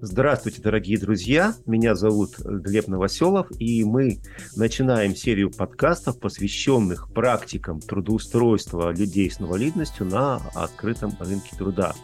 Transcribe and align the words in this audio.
Здравствуйте, 0.00 0.62
дорогие 0.62 0.98
друзья! 0.98 1.54
Меня 1.66 1.94
зовут 1.94 2.38
Глеб 2.38 2.88
Новоселов, 2.88 3.48
и 3.58 3.84
мы 3.84 4.20
начинаем 4.56 5.14
серию 5.14 5.50
подкастов, 5.50 6.18
посвященных 6.18 7.12
практикам 7.12 7.80
трудоустройства 7.80 8.90
людей 8.90 9.30
с 9.30 9.38
инвалидностью 9.38 10.06
на 10.06 10.36
открытом 10.54 11.12
рынке 11.20 11.54
труда. 11.56 11.94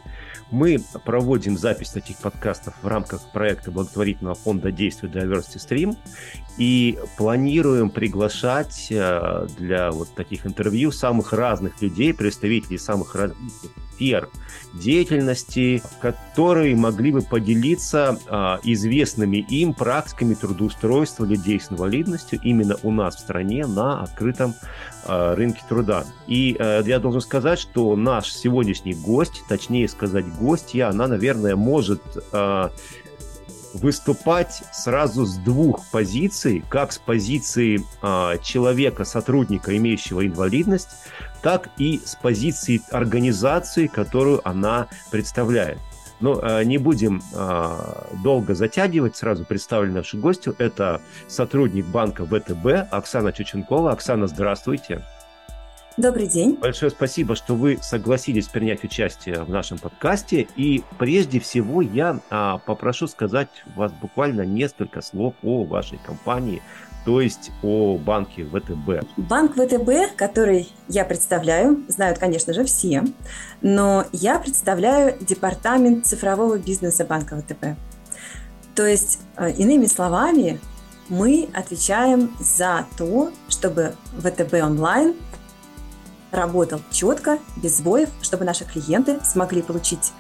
Мы 0.51 0.83
проводим 1.05 1.57
запись 1.59 1.91
таких 1.91 2.19
подкастов 2.19 2.75
в 2.83 2.87
рамках 2.87 3.21
проекта 3.33 3.71
благотворительного 3.71 4.35
фонда 4.35 4.71
действия 4.71 5.09
Diversity 5.09 5.57
Stream 5.57 5.97
и 6.59 6.99
планируем 7.17 7.91
приглашать 7.91 8.89
э, 8.91 9.47
для 9.59 9.91
вот 9.91 10.15
таких 10.15 10.47
интервью 10.47 10.93
самых 10.93 11.33
разных 11.33 11.81
людей, 11.83 12.15
представителей 12.15 12.79
самых 12.79 13.15
разных 13.15 13.39
сфер 13.95 14.29
деятельности, 14.75 15.83
которые 16.01 16.75
могли 16.75 17.13
бы 17.13 17.23
поделиться 17.23 18.19
а, 18.29 18.59
известными 18.65 19.37
им 19.37 19.73
практиками 19.73 20.35
трудоустройства 20.35 21.25
людей 21.25 21.61
с 21.61 21.71
инвалидностью 21.71 22.41
именно 22.43 22.77
у 22.83 22.91
нас 22.91 23.17
в 23.17 23.21
стране 23.21 23.67
на 23.67 24.03
открытом 24.03 24.55
а, 25.07 25.35
рынке 25.37 25.63
труда. 25.69 26.05
И 26.27 26.57
а, 26.59 26.83
я 26.83 26.99
должен 26.99 27.21
сказать, 27.21 27.59
что 27.61 27.95
наш 27.95 28.33
сегодняшний 28.33 28.95
гость, 28.95 29.43
точнее 29.49 29.89
сказать 29.89 30.24
гостья, 30.25 30.89
она, 30.89 31.07
наверное, 31.07 31.57
может 31.57 32.03
а, 32.33 32.71
выступать 33.75 34.63
сразу 34.73 35.27
с 35.27 35.37
двух 35.37 35.85
позиций, 35.91 36.65
как 36.69 36.93
с 36.93 36.99
позиции 36.99 37.81
э, 38.03 38.39
человека, 38.41 39.05
сотрудника, 39.05 39.77
имеющего 39.77 40.25
инвалидность, 40.25 40.91
так 41.43 41.71
и 41.77 42.01
с 42.05 42.15
позиции 42.15 42.81
организации, 42.91 43.89
которую 43.89 44.47
она 44.49 44.87
представляет. 45.11 45.79
Но 46.21 46.41
э, 46.41 46.65
не 46.65 46.79
будем 46.79 47.21
э, 47.35 48.05
долго 48.23 48.55
затягивать, 48.55 49.17
сразу 49.17 49.45
представлю 49.45 49.93
нашу 49.93 50.19
гостью. 50.19 50.55
Это 50.59 51.01
сотрудник 51.27 51.85
банка 51.87 52.25
ВТБ 52.25 52.93
Оксана 52.93 53.33
Чученкова. 53.33 53.91
Оксана, 53.91 54.29
здравствуйте. 54.29 55.05
Добрый 55.97 56.27
день. 56.27 56.59
Большое 56.61 56.91
спасибо, 56.91 57.37
что 57.37 57.55
вы 57.55 57.79
согласились 57.81 58.49
принять 58.49 58.83
участие 58.83 59.45
в 59.45 59.49
нашем 59.49 59.79
подкасте. 59.79 60.49
И 60.57 60.83
прежде 60.99 61.39
всего 61.39 61.83
я 61.83 62.19
а, 62.31 62.59
попрошу 62.59 63.07
сказать 63.07 63.49
вас 63.77 63.93
буквально 63.93 64.43
несколько 64.43 65.03
слов 65.03 65.35
о 65.45 65.63
вашей 65.63 65.99
компании, 65.99 66.63
то 67.05 67.21
есть 67.21 67.53
о 67.63 67.97
банке 67.97 68.45
ВТБ. 68.45 69.07
Банк 69.19 69.53
ВТБ, 69.53 70.17
который 70.17 70.69
я 70.89 71.05
представляю, 71.05 71.85
знают, 71.87 72.19
конечно 72.19 72.53
же, 72.53 72.65
все, 72.65 73.05
но 73.63 74.05
я 74.11 74.41
представляю 74.41 75.17
департамент 75.21 76.07
цифрового 76.07 76.59
бизнеса 76.59 77.05
банка 77.05 77.37
ВТБ. 77.37 77.79
То 78.75 78.85
есть, 78.85 79.21
э, 79.37 79.53
иными 79.53 79.87
словами, 79.87 80.59
мы 81.09 81.49
отвечаем 81.55 82.35
за 82.41 82.87
то, 82.97 83.31
чтобы 83.49 83.95
ВТБ 84.19 84.55
онлайн 84.55 85.15
работал 86.35 86.81
четко, 86.91 87.39
без 87.57 87.79
сбоев, 87.79 88.11
чтобы 88.23 88.45
наши 88.45 88.65
клиенты 88.65 89.19
смогли 89.25 89.63
получить 89.63 90.13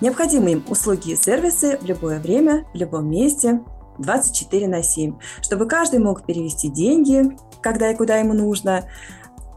необходимые 0.00 0.56
им 0.56 0.64
услуги 0.68 1.12
и 1.12 1.16
сервисы 1.16 1.78
в 1.78 1.84
любое 1.84 2.20
время, 2.20 2.66
в 2.72 2.76
любом 2.76 3.10
месте, 3.10 3.60
24 3.98 4.68
на 4.68 4.82
7, 4.82 5.16
чтобы 5.40 5.66
каждый 5.66 6.00
мог 6.00 6.24
перевести 6.24 6.68
деньги, 6.68 7.36
когда 7.62 7.90
и 7.90 7.96
куда 7.96 8.18
ему 8.18 8.34
нужно, 8.34 8.84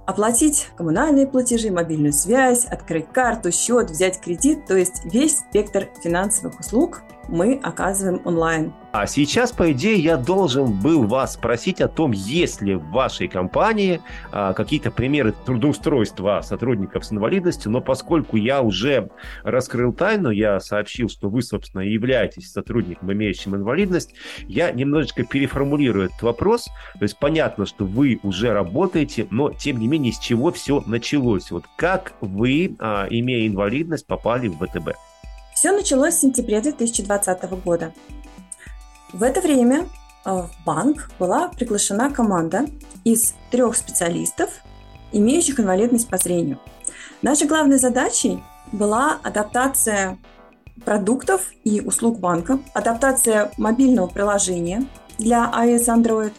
оплатить 0.06 0.70
коммунальные 0.76 1.28
платежи, 1.28 1.70
мобильную 1.70 2.14
связь, 2.14 2.66
открыть 2.66 3.10
карту, 3.10 3.52
счет, 3.52 3.92
взять 3.92 4.20
кредит, 4.20 4.66
то 4.66 4.76
есть 4.76 5.04
весь 5.06 5.40
спектр 5.40 5.88
финансовых 6.02 6.60
услуг 6.60 7.04
мы 7.32 7.60
оказываем 7.64 8.22
онлайн. 8.26 8.74
А 8.92 9.06
сейчас, 9.06 9.52
по 9.52 9.72
идее, 9.72 10.00
я 10.00 10.18
должен 10.18 10.74
был 10.82 11.04
вас 11.04 11.36
спросить 11.36 11.80
о 11.80 11.88
том, 11.88 12.12
есть 12.12 12.62
ли 12.62 12.74
в 12.74 12.90
вашей 12.90 13.28
компании 13.28 14.02
а, 14.32 14.54
какие-то 14.54 14.90
примеры 14.90 15.36
трудоустройства 15.46 16.42
сотрудников 16.44 17.06
с 17.06 17.12
инвалидностью, 17.12 17.72
но 17.72 17.82
поскольку 17.82 18.36
я 18.36 18.64
уже 18.64 19.12
раскрыл 19.44 19.94
тайну, 19.94 20.32
я 20.32 20.60
сообщил, 20.60 21.08
что 21.08 21.30
вы, 21.30 21.44
собственно, 21.44 21.82
являетесь 21.82 22.52
сотрудником, 22.52 23.14
имеющим 23.14 23.56
инвалидность, 23.56 24.16
я 24.48 24.72
немножечко 24.72 25.24
переформулирую 25.24 26.08
этот 26.08 26.24
вопрос. 26.24 26.66
То 26.98 27.04
есть 27.04 27.18
понятно, 27.20 27.68
что 27.68 27.86
вы 27.86 28.20
уже 28.24 28.54
работаете, 28.54 29.28
но, 29.30 29.52
тем 29.52 29.78
не 29.78 29.88
менее, 29.88 30.14
с 30.14 30.20
чего 30.20 30.52
все 30.52 30.82
началось? 30.88 31.52
Вот 31.52 31.66
как 31.76 32.14
вы, 32.22 32.76
а, 32.80 33.06
имея 33.08 33.48
инвалидность, 33.48 34.08
попали 34.08 34.48
в 34.48 34.58
ВТБ? 34.58 34.98
Все 35.60 35.74
началось 35.74 36.14
в 36.14 36.22
сентябре 36.22 36.62
2020 36.62 37.50
года. 37.66 37.94
В 39.12 39.22
это 39.24 39.42
время 39.42 39.90
э, 40.24 40.32
в 40.32 40.50
банк 40.66 41.12
была 41.20 41.50
приглашена 41.50 42.12
команда 42.12 42.68
из 43.04 43.34
трех 43.52 43.76
специалистов, 43.76 44.52
имеющих 45.12 45.60
инвалидность 45.60 46.08
по 46.08 46.18
зрению. 46.18 46.62
Нашей 47.22 47.46
главной 47.46 47.78
задачей 47.78 48.42
была 48.72 49.20
адаптация 49.22 50.18
продуктов 50.86 51.52
и 51.66 51.82
услуг 51.82 52.20
банка, 52.20 52.60
адаптация 52.74 53.52
мобильного 53.58 54.08
приложения 54.08 54.86
для 55.18 55.52
iOS 55.54 55.88
Android, 55.88 56.34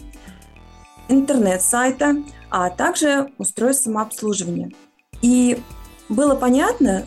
интернет-сайта, 1.11 2.17
а 2.49 2.71
также 2.71 3.31
устройств 3.37 3.85
самообслуживания. 3.85 4.71
И 5.21 5.61
было 6.09 6.37
понятно, 6.37 7.07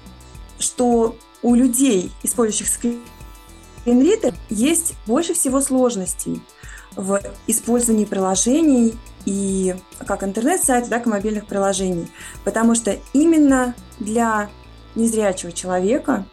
что 0.59 1.15
у 1.43 1.55
людей, 1.55 2.11
использующих 2.23 2.67
скринридер, 3.85 4.33
есть 4.49 4.95
больше 5.05 5.33
всего 5.33 5.61
сложностей 5.61 6.41
в 6.95 7.21
использовании 7.47 8.05
приложений 8.05 8.97
и 9.25 9.75
как 10.05 10.23
интернет-сайтов, 10.23 10.89
так 10.89 11.05
и 11.05 11.09
мобильных 11.09 11.45
приложений. 11.45 12.07
Потому 12.43 12.75
что 12.75 12.97
именно 13.13 13.75
для 13.99 14.49
незрячего 14.95 15.51
человека 15.51 16.25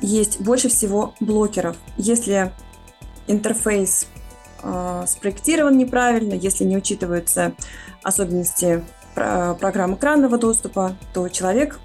есть 0.00 0.40
больше 0.40 0.68
всего 0.68 1.14
блокеров. 1.20 1.76
Если 1.96 2.52
интерфейс 3.26 4.06
э, 4.62 5.04
спроектирован 5.06 5.76
неправильно, 5.76 6.34
если 6.34 6.64
не 6.64 6.76
учитываются 6.76 7.52
особенности 8.02 8.84
про 9.14 9.54
программ 9.54 9.94
экранного 9.94 10.38
доступа, 10.38 10.96
то 11.12 11.28
человек 11.28 11.80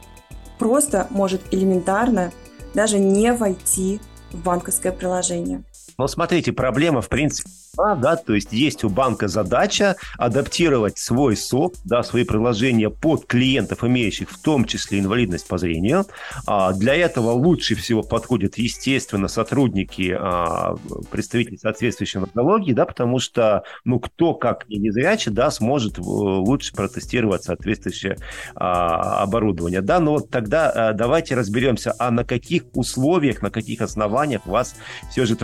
просто 0.57 1.07
может 1.09 1.41
элементарно 1.51 2.31
даже 2.73 2.99
не 2.99 3.33
войти 3.33 3.99
в 4.31 4.43
банковское 4.43 4.91
приложение. 4.91 5.63
Но 5.97 6.07
смотрите, 6.07 6.51
проблема, 6.51 7.01
в 7.01 7.09
принципе, 7.09 7.49
да, 7.77 8.15
то 8.15 8.33
есть 8.33 8.51
есть 8.51 8.83
у 8.83 8.89
банка 8.89 9.27
задача 9.27 9.95
адаптировать 10.17 10.97
свой 10.97 11.35
СОП, 11.35 11.75
да, 11.83 12.03
свои 12.03 12.23
приложения 12.23 12.89
под 12.89 13.25
клиентов, 13.25 13.83
имеющих 13.83 14.29
в 14.29 14.41
том 14.41 14.65
числе 14.65 14.99
инвалидность 14.99 15.47
по 15.47 15.57
зрению. 15.57 16.05
А 16.47 16.73
для 16.73 16.95
этого 16.95 17.31
лучше 17.31 17.75
всего 17.75 18.01
подходят, 18.01 18.57
естественно, 18.57 19.27
сотрудники, 19.27 20.15
а, 20.17 20.75
представители 21.11 21.57
соответствующей 21.57 22.19
нозологии, 22.19 22.73
да, 22.73 22.85
потому 22.85 23.19
что, 23.19 23.63
ну, 23.83 23.99
кто, 23.99 24.33
как 24.33 24.67
не 24.69 24.77
незрячий, 24.77 25.31
да, 25.31 25.51
сможет 25.51 25.97
лучше 25.97 26.73
протестировать 26.73 27.43
соответствующее 27.43 28.17
а, 28.55 29.21
оборудование, 29.23 29.81
да, 29.81 29.99
но 29.99 30.13
вот 30.13 30.29
тогда 30.29 30.69
а, 30.69 30.93
давайте 30.93 31.35
разберемся, 31.35 31.93
а 31.99 32.11
на 32.11 32.23
каких 32.23 32.63
условиях, 32.73 33.41
на 33.41 33.51
каких 33.51 33.81
основаниях 33.81 34.45
вас 34.45 34.75
все 35.11 35.25
же 35.25 35.35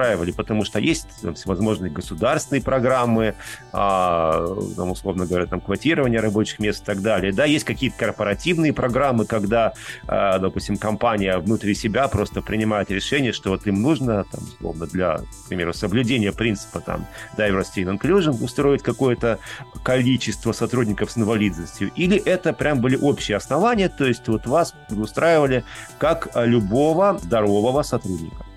трудоустраивали, 0.00 0.30
потому 0.32 0.64
что 0.64 0.78
есть 0.78 1.06
всевозможные 1.34 1.60
всевозможные 1.60 1.90
государственные 1.92 2.62
программы, 2.62 3.34
а, 3.72 4.46
там, 4.76 4.90
условно 4.90 5.26
говоря, 5.26 5.46
там, 5.46 5.60
квотирование 5.60 6.20
рабочих 6.20 6.58
мест 6.58 6.82
и 6.82 6.86
так 6.86 7.02
далее. 7.02 7.32
Да, 7.32 7.44
есть 7.44 7.64
какие-то 7.64 7.98
корпоративные 7.98 8.72
программы, 8.72 9.26
когда, 9.26 9.74
а, 10.06 10.38
допустим, 10.38 10.76
компания 10.76 11.38
внутри 11.38 11.74
себя 11.74 12.08
просто 12.08 12.40
принимает 12.40 12.90
решение, 12.90 13.32
что 13.32 13.50
вот 13.50 13.66
им 13.66 13.82
нужно, 13.82 14.24
там, 14.30 14.44
условно, 14.44 14.86
для, 14.86 15.18
к 15.18 15.48
примеру, 15.48 15.72
соблюдения 15.72 16.32
принципа 16.32 16.80
там, 16.80 17.06
diversity 17.36 17.84
and 17.84 17.98
inclusion 17.98 18.42
устроить 18.42 18.82
какое-то 18.82 19.38
количество 19.82 20.52
сотрудников 20.52 21.10
с 21.10 21.18
инвалидностью. 21.18 21.90
Или 21.96 22.16
это 22.16 22.52
прям 22.52 22.80
были 22.80 22.96
общие 22.96 23.36
основания, 23.36 23.88
то 23.88 24.06
есть 24.06 24.26
вот 24.28 24.46
вас 24.46 24.74
устраивали 24.90 25.64
как 25.98 26.28
любого 26.34 27.18
здорового 27.18 27.82
сотрудника. 27.82 28.49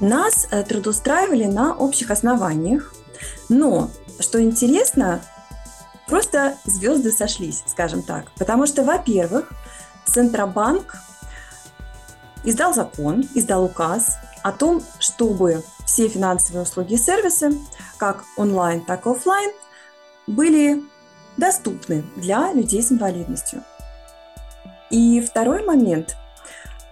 Нас 0.00 0.48
э, 0.50 0.62
трудоустраивали 0.62 1.44
на 1.44 1.74
общих 1.74 2.10
основаниях, 2.10 2.92
но, 3.48 3.90
что 4.20 4.42
интересно, 4.42 5.20
просто 6.06 6.56
звезды 6.64 7.10
сошлись, 7.10 7.62
скажем 7.66 8.02
так. 8.02 8.30
Потому 8.38 8.66
что, 8.66 8.82
во-первых, 8.82 9.50
Центробанк 10.04 10.96
издал 12.44 12.74
закон, 12.74 13.26
издал 13.34 13.64
указ 13.64 14.18
о 14.42 14.52
том, 14.52 14.82
чтобы 14.98 15.62
все 15.86 16.08
финансовые 16.08 16.62
услуги 16.62 16.94
и 16.94 16.98
сервисы, 16.98 17.58
как 17.96 18.24
онлайн, 18.36 18.84
так 18.84 19.06
и 19.06 19.10
офлайн, 19.10 19.50
были 20.26 20.82
доступны 21.36 22.04
для 22.16 22.52
людей 22.52 22.82
с 22.82 22.92
инвалидностью. 22.92 23.62
И 24.90 25.20
второй 25.20 25.64
момент. 25.64 26.16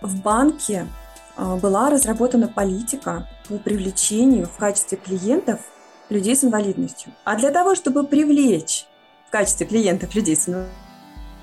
В 0.00 0.20
банке 0.20 0.86
была 1.36 1.90
разработана 1.90 2.48
политика 2.48 3.28
по 3.48 3.58
привлечению 3.58 4.46
в 4.46 4.56
качестве 4.56 4.98
клиентов 4.98 5.60
людей 6.10 6.36
с 6.36 6.44
инвалидностью. 6.44 7.12
А 7.24 7.36
для 7.36 7.50
того, 7.50 7.74
чтобы 7.74 8.06
привлечь 8.06 8.86
в 9.28 9.30
качестве 9.30 9.66
клиентов 9.66 10.14
людей 10.14 10.36
с 10.36 10.48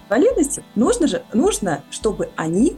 инвалидностью, 0.09 0.63
нужно, 0.75 1.07
же, 1.07 1.23
нужно 1.33 1.83
чтобы 1.89 2.29
они, 2.35 2.77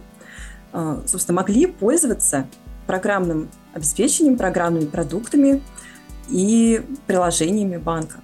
а, 0.71 1.03
собственно, 1.05 1.37
могли 1.37 1.67
пользоваться 1.67 2.47
программным 2.87 3.49
обеспечением, 3.73 4.37
программными 4.37 4.85
продуктами 4.85 5.61
и 6.29 6.81
приложениями 7.07 7.77
банка. 7.77 8.17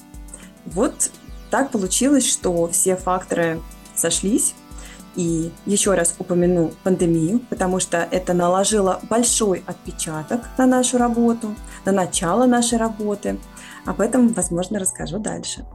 Вот 0.66 1.12
так 1.50 1.72
получилось, 1.72 2.28
что 2.30 2.68
все 2.68 2.96
факторы 2.96 3.62
сошлись. 3.96 4.54
И 5.16 5.52
еще 5.66 5.94
раз 5.94 6.16
упомяну 6.20 6.72
пандемию, 6.84 7.40
потому 7.50 7.80
что 7.80 8.08
это 8.12 8.34
наложило 8.34 9.00
большой 9.10 9.64
отпечаток 9.66 10.42
на 10.58 10.66
нашу 10.66 10.98
работу, 10.98 11.56
на 11.86 11.92
начало 11.92 12.46
нашей 12.46 12.78
работы. 12.78 13.38
Об 13.86 14.02
этом, 14.02 14.30
возможно, 14.30 14.80
расскажу 14.80 15.20
дальше. 15.20 15.66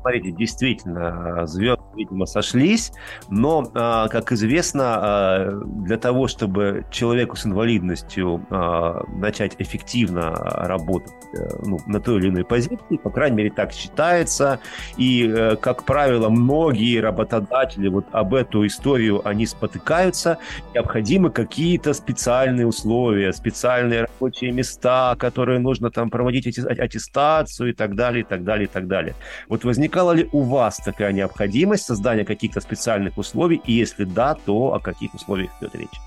Смотрите, 0.00 0.30
действительно, 0.30 1.46
звезды, 1.46 1.82
видимо, 1.98 2.26
сошлись, 2.26 2.92
но, 3.28 3.70
а, 3.74 4.08
как 4.08 4.32
известно, 4.32 4.84
а, 4.84 5.60
для 5.64 5.98
того, 5.98 6.28
чтобы 6.28 6.86
человеку 6.90 7.36
с 7.36 7.44
инвалидностью 7.44 8.46
а, 8.50 9.02
начать 9.16 9.56
эффективно 9.58 10.30
работать 10.34 11.12
э, 11.34 11.48
ну, 11.64 11.78
на 11.86 12.00
той 12.00 12.18
или 12.18 12.28
иной 12.28 12.44
позиции, 12.44 12.96
по 12.96 13.10
крайней 13.10 13.36
мере, 13.36 13.50
так 13.50 13.72
считается, 13.72 14.60
и, 14.96 15.28
э, 15.28 15.56
как 15.56 15.84
правило, 15.84 16.28
многие 16.28 17.00
работодатели 17.00 17.88
вот 17.88 18.06
об 18.12 18.34
эту 18.34 18.66
историю, 18.66 19.26
они 19.26 19.46
спотыкаются, 19.46 20.38
необходимы 20.74 21.30
какие-то 21.30 21.92
специальные 21.94 22.66
условия, 22.66 23.32
специальные 23.32 24.02
рабочие 24.02 24.52
места, 24.52 25.16
которые 25.18 25.58
нужно 25.58 25.90
там 25.90 26.10
проводить 26.10 26.58
аттестацию 26.58 27.70
и 27.70 27.72
так 27.72 27.94
далее, 27.94 28.20
и 28.20 28.24
так 28.24 28.44
далее, 28.44 28.66
и 28.66 28.70
так 28.70 28.86
далее. 28.86 29.14
Вот 29.48 29.64
возникала 29.64 30.12
ли 30.12 30.28
у 30.32 30.42
вас 30.42 30.76
такая 30.76 31.12
необходимость 31.12 31.87
создания 31.88 32.24
каких-то 32.24 32.60
специальных 32.60 33.18
условий? 33.18 33.60
И 33.64 33.72
если 33.72 34.04
да, 34.04 34.34
то 34.34 34.74
о 34.74 34.80
каких 34.80 35.14
условиях 35.14 35.50
идет 35.60 35.74
речь? 35.74 36.00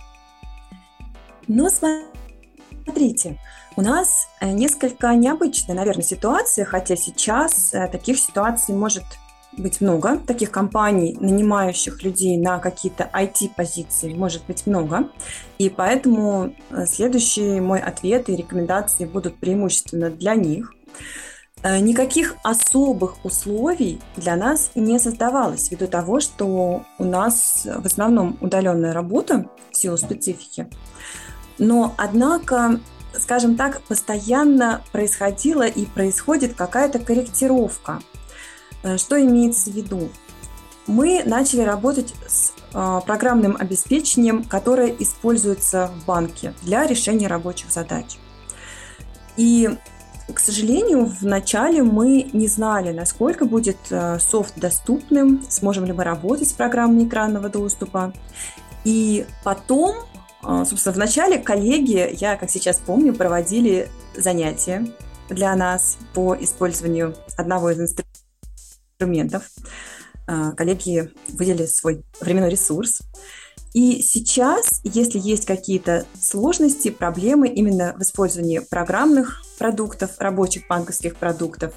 Ну, 1.48 1.68
смотрите, 1.69 3.38
у 3.75 3.81
нас 3.81 4.28
э, 4.39 4.51
несколько 4.51 5.13
необычная, 5.16 5.75
наверное, 5.75 6.04
ситуация, 6.04 6.66
хотя 6.66 6.95
сейчас 6.95 7.74
э, 7.74 7.88
таких 7.88 8.19
ситуаций 8.19 8.75
может 8.75 9.04
быть 9.57 9.81
много, 9.81 10.18
таких 10.18 10.51
компаний, 10.51 11.18
нанимающих 11.19 12.04
людей 12.04 12.38
на 12.38 12.60
какие-то 12.60 13.10
IT-позиции, 13.13 14.13
может 14.13 14.45
быть 14.45 14.66
много. 14.66 15.10
И 15.57 15.69
поэтому 15.69 16.54
э, 16.69 16.86
следующий 16.86 17.60
мой 17.60 17.80
ответ 17.80 18.30
и 18.30 18.36
рекомендации 18.36 19.06
будут 19.06 19.36
преимущественно 19.38 20.10
для 20.10 20.36
них. 20.36 20.74
Э, 21.63 21.80
никаких 21.80 22.36
особых 22.44 23.24
условий 23.24 24.02
для 24.16 24.36
нас 24.36 24.72
не 24.74 24.98
создавалось 25.00 25.69
ввиду 25.69 25.88
того, 25.88 26.19
что 26.19 26.84
у 26.98 27.04
нас 27.04 27.62
в 27.66 27.86
основном 27.86 28.38
удаленная 28.42 28.94
работа 28.94 29.46
в 29.72 29.78
силу 29.78 29.98
специфики. 29.98 30.68
Но, 31.60 31.94
однако, 31.98 32.80
скажем 33.13 33.56
так, 33.56 33.81
постоянно 33.84 34.81
происходила 34.92 35.68
и 35.68 35.86
происходит 35.86 36.56
какая-то 36.56 36.98
корректировка. 36.98 38.02
Э, 38.81 38.98
что 38.98 39.22
имеется 39.22 39.69
в 39.69 39.74
виду? 39.74 40.10
Мы 40.88 41.22
начали 41.25 41.62
работать 41.62 42.16
с 42.28 42.54
э, 42.74 43.02
программным 43.06 43.56
обеспечением, 43.60 44.44
которое 44.44 44.96
используется 44.98 45.92
в 45.96 46.06
банке 46.06 46.56
для 46.63 46.88
решения 46.88 47.28
рабочих 47.28 47.72
задач. 47.72 48.18
И 49.38 49.69
к 50.34 50.40
сожалению, 50.40 51.06
в 51.06 51.24
начале 51.24 51.84
мы 51.84 52.30
не 52.34 52.48
знали, 52.48 52.92
насколько 52.92 53.46
будет 53.46 53.78
э, 53.90 54.20
софт 54.20 54.54
доступным, 54.58 55.44
сможем 55.50 55.86
ли 55.86 55.94
мы 55.94 56.04
работать 56.04 56.48
с 56.50 56.54
программой 56.54 57.08
экранного 57.08 57.50
доступа. 57.50 58.14
И 58.84 59.26
потом, 59.44 59.96
э, 60.44 60.64
собственно, 60.68 60.94
в 60.94 60.98
начале 60.98 61.38
коллеги, 61.38 62.10
я, 62.14 62.38
как 62.38 62.50
сейчас 62.50 62.78
помню, 62.78 63.14
проводили 63.14 63.90
занятия 64.16 64.86
для 65.30 65.56
нас 65.56 65.98
по 66.14 66.36
использованию 66.36 67.16
одного 67.38 67.72
из 67.72 67.80
инструментов. 69.00 69.44
Э, 70.28 70.52
коллеги 70.56 71.12
выделили 71.30 71.66
свой 71.66 72.04
временной 72.20 72.50
ресурс. 72.50 73.02
И 73.74 74.02
сейчас, 74.02 74.82
если 74.84 75.18
есть 75.20 75.46
какие-то 75.46 76.06
сложности, 76.20 76.90
проблемы 76.90 77.48
именно 77.48 77.94
в 77.98 78.02
использовании 78.02 78.60
программных 78.60 79.42
продуктов, 79.58 80.12
рабочих 80.20 80.68
банковских 80.68 81.16
продуктов, 81.16 81.74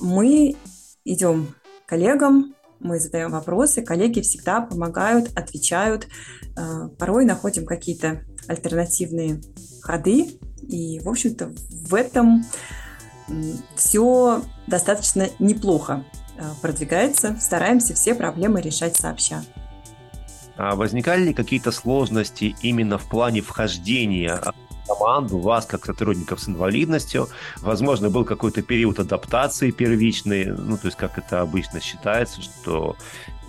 мы 0.00 0.56
идем 1.04 1.54
к 1.84 1.88
коллегам, 1.90 2.54
мы 2.80 2.98
задаем 2.98 3.30
вопросы, 3.32 3.82
коллеги 3.82 4.20
всегда 4.20 4.60
помогают, 4.60 5.30
отвечают, 5.36 6.08
э, 6.56 6.88
порой 6.98 7.24
находим 7.24 7.66
какие-то 7.66 8.22
альтернативные 8.48 9.40
ходы, 9.82 10.38
и, 10.62 11.00
в 11.00 11.08
общем-то, 11.08 11.52
в 11.70 11.94
этом 11.94 12.44
все 13.74 14.42
достаточно 14.66 15.28
неплохо 15.38 16.04
э, 16.36 16.42
продвигается, 16.62 17.36
стараемся 17.40 17.94
все 17.94 18.14
проблемы 18.14 18.60
решать 18.60 18.96
сообща. 18.96 19.42
А 20.56 20.74
возникали 20.74 21.26
ли 21.26 21.34
какие-то 21.34 21.70
сложности 21.70 22.56
именно 22.62 22.98
в 22.98 23.08
плане 23.08 23.40
вхождения 23.40 24.40
команду, 24.86 25.38
вас 25.38 25.66
как 25.66 25.84
сотрудников 25.84 26.40
с 26.40 26.48
инвалидностью? 26.48 27.28
Возможно, 27.60 28.10
был 28.10 28.24
какой-то 28.24 28.62
период 28.62 28.98
адаптации 28.98 29.70
первичный, 29.70 30.46
ну, 30.46 30.76
то 30.76 30.86
есть, 30.86 30.96
как 30.96 31.18
это 31.18 31.40
обычно 31.40 31.80
считается, 31.80 32.42
что 32.42 32.96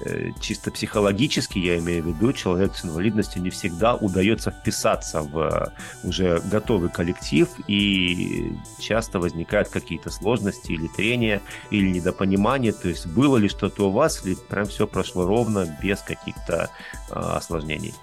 Э, 0.06 0.30
чисто 0.39 0.72
психологически, 0.72 1.57
я 1.57 1.80
имею 1.80 2.04
в 2.04 2.07
виду, 2.07 2.31
человек 2.31 2.75
с 2.75 2.86
инвалидностью 2.86 3.42
не 3.42 3.50
всегда 3.50 3.95
удается 3.95 4.51
вписаться 4.51 5.22
в 5.22 5.39
э, 5.39 6.07
уже 6.07 6.39
готовый 6.51 6.89
коллектив, 6.89 7.48
и 7.67 8.53
часто 8.79 9.20
возникают 9.20 9.70
какие-то 9.70 10.12
сложности 10.12 10.72
или 10.72 10.88
трения, 10.88 11.41
или 11.72 11.89
недопонимание. 11.89 12.74
То 12.74 12.89
есть 12.89 13.08
было 13.08 13.38
ли 13.38 13.50
что-то 13.50 13.89
у 13.89 13.91
вас, 13.91 14.24
или 14.24 14.36
прям 14.36 14.67
все 14.67 14.86
прошло 14.86 15.25
ровно, 15.25 15.65
без 15.82 16.00
каких-то 16.01 16.70
э, 17.10 17.13
осложнений? 17.13 17.96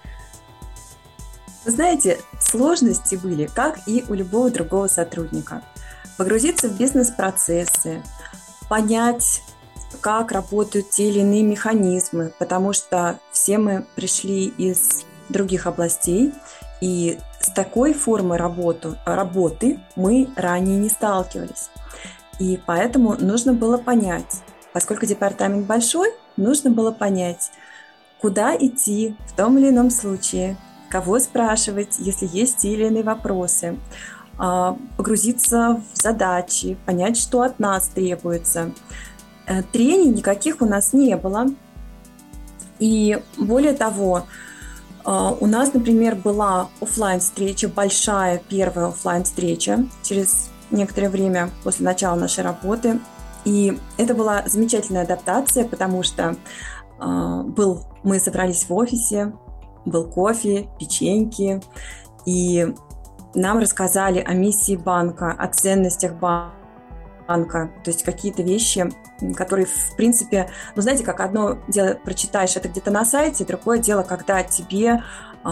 Вы 1.65 1.71
знаете, 1.71 2.21
сложности 2.41 3.17
были, 3.17 3.47
как 3.47 3.81
и 3.87 4.05
у 4.09 4.15
любого 4.15 4.51
другого 4.51 4.87
сотрудника. 4.87 5.63
Погрузиться 6.19 6.69
в 6.69 6.79
бизнес-процессы, 6.79 8.03
понять 8.69 9.43
как 10.01 10.33
работают 10.33 10.91
те 10.91 11.09
или 11.09 11.21
иные 11.21 11.43
механизмы, 11.43 12.33
потому 12.39 12.73
что 12.73 13.19
все 13.33 13.59
мы 13.59 13.87
пришли 13.95 14.47
из 14.47 15.05
других 15.29 15.67
областей, 15.67 16.33
и 16.81 17.19
с 17.41 17.51
такой 17.51 17.95
формой 17.95 18.37
работу, 18.37 18.97
работы 19.07 19.81
мы 19.97 20.29
ранее 20.37 20.77
не 20.77 20.91
сталкивались. 20.91 21.71
И 22.39 22.61
поэтому 22.67 23.17
нужно 23.19 23.55
было 23.55 23.79
понять, 23.79 24.43
поскольку 24.73 25.07
департамент 25.07 25.67
большой, 25.67 26.13
нужно 26.37 26.71
было 26.71 26.91
понять, 26.91 27.53
куда 28.21 28.57
идти 28.57 29.17
в 29.27 29.37
том 29.37 29.57
или 29.57 29.71
ином 29.71 29.91
случае, 29.91 30.57
кого 31.01 31.19
спрашивать, 31.19 31.97
если 31.99 32.29
есть 32.33 32.59
те 32.59 32.73
или 32.73 32.87
иные 32.87 33.03
вопросы, 33.03 33.77
а, 34.39 34.77
погрузиться 34.97 35.83
в 35.93 36.03
задачи, 36.03 36.77
понять, 36.87 37.17
что 37.17 37.43
от 37.43 37.59
нас 37.59 37.89
требуется– 37.89 38.71
Э, 39.47 39.63
трений 39.63 40.11
никаких 40.11 40.63
у 40.63 40.67
нас 40.67 40.93
не 40.93 41.17
было. 41.17 41.47
И 42.79 43.21
более 43.37 43.75
того, 43.75 44.27
э, 45.05 45.37
у 45.41 45.47
нас, 45.47 45.73
например, 45.75 46.15
была 46.17 46.69
офлайн 46.81 47.21
встреча 47.21 47.69
большая 47.69 48.41
первая 48.49 48.89
офлайн 48.89 49.25
встреча 49.25 49.87
через 50.03 50.51
некоторое 50.71 51.11
время 51.11 51.51
после 51.63 51.85
начала 51.85 52.17
нашей 52.17 52.43
работы. 52.43 53.01
И 53.45 53.79
это 53.99 54.15
была 54.15 54.43
замечательная 54.47 55.03
адаптация, 55.03 55.67
потому 55.67 56.03
что 56.03 56.37
э, 56.99 57.43
был, 57.47 57.83
мы 58.03 58.19
собрались 58.19 58.67
в 58.69 58.75
офисе, 58.75 59.35
был 59.85 60.09
кофе, 60.09 60.69
печеньки, 60.79 61.61
и 62.27 62.75
нам 63.35 63.59
рассказали 63.59 64.21
о 64.21 64.33
миссии 64.35 64.77
банка, 64.77 65.33
о 65.33 65.49
ценностях 65.49 66.15
банка 66.15 66.51
то 67.27 67.71
есть 67.87 68.03
какие-то 68.03 68.43
вещи, 68.43 68.91
которые, 69.35 69.67
в 69.67 69.97
принципе, 69.97 70.51
ну, 70.77 70.83
знаете, 70.83 71.05
как 71.05 71.21
одно 71.21 71.59
дело 71.69 71.99
прочитаешь 72.05 72.57
это 72.57 72.69
где-то 72.69 72.91
на 72.91 73.05
сайте, 73.05 73.47
другое 73.47 73.79
дело, 73.79 74.03
когда 74.03 74.43
тебе 74.43 75.03
э, 75.43 75.49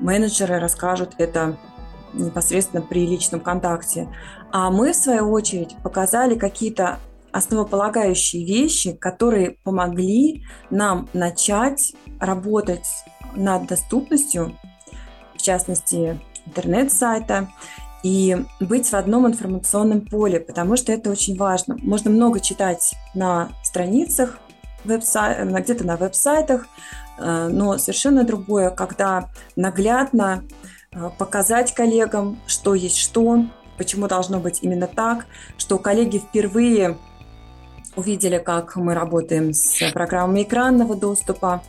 менеджеры 0.00 0.60
расскажут 0.60 1.14
это 1.18 1.58
непосредственно 2.12 2.80
при 2.82 3.06
личном 3.06 3.40
контакте. 3.40 4.08
А 4.52 4.70
мы, 4.70 4.92
в 4.92 4.96
свою 4.96 5.30
очередь, 5.30 5.76
показали 5.82 6.36
какие-то 6.36 6.98
основополагающие 7.32 8.44
вещи, 8.44 8.92
которые 8.92 9.58
помогли 9.64 10.44
нам 10.70 11.08
начать 11.12 11.92
работать 12.20 12.86
над 13.36 13.66
доступностью, 13.66 14.56
в 15.34 15.42
частности, 15.42 16.18
интернет-сайта, 16.46 17.48
и 18.02 18.36
быть 18.60 18.88
в 18.88 18.94
одном 18.94 19.26
информационном 19.26 20.02
поле, 20.02 20.38
потому 20.38 20.76
что 20.76 20.92
это 20.92 21.10
очень 21.10 21.36
важно. 21.36 21.76
Можно 21.82 22.10
много 22.10 22.38
читать 22.40 22.94
на 23.14 23.48
страницах, 23.64 24.38
где-то 24.84 25.84
на 25.84 25.96
веб-сайтах, 25.96 26.68
э, 27.18 27.48
но 27.50 27.78
совершенно 27.78 28.22
другое, 28.22 28.70
когда 28.70 29.28
наглядно 29.56 30.44
э, 30.92 31.10
показать 31.18 31.74
коллегам, 31.74 32.38
что 32.46 32.74
есть 32.74 32.98
что, 32.98 33.44
почему 33.76 34.06
должно 34.06 34.38
быть 34.38 34.60
именно 34.62 34.86
так, 34.86 35.26
что 35.58 35.78
коллеги 35.78 36.18
впервые 36.18 36.96
увидели, 37.96 38.38
как 38.38 38.76
мы 38.76 38.94
работаем 38.94 39.52
с 39.52 39.90
программами 39.92 40.42
экранного 40.42 40.94
доступа. 40.94 41.62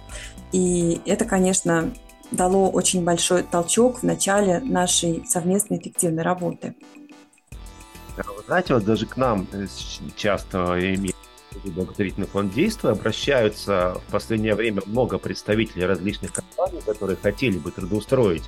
И 0.51 1.01
это, 1.05 1.25
конечно, 1.25 1.93
дало 2.31 2.69
очень 2.69 3.03
большой 3.03 3.43
толчок 3.43 3.99
в 3.99 4.03
начале 4.03 4.59
нашей 4.59 5.25
совместной 5.27 5.77
эффективной 5.77 6.23
работы. 6.23 6.75
Вы 8.17 8.43
знаете, 8.47 8.73
вот 8.73 8.83
даже 8.83 9.05
к 9.05 9.15
нам 9.17 9.47
э, 9.51 9.67
часто 10.15 10.79
имеют 10.95 11.16
благотворительный 11.65 12.27
фонд 12.27 12.53
действия 12.53 12.91
обращаются 12.91 14.01
в 14.07 14.11
последнее 14.11 14.55
время 14.55 14.81
много 14.85 15.17
представителей 15.17 15.85
различных 15.85 16.33
компаний, 16.33 16.81
которые 16.85 17.17
хотели 17.21 17.57
бы 17.57 17.71
трудоустроить 17.71 18.43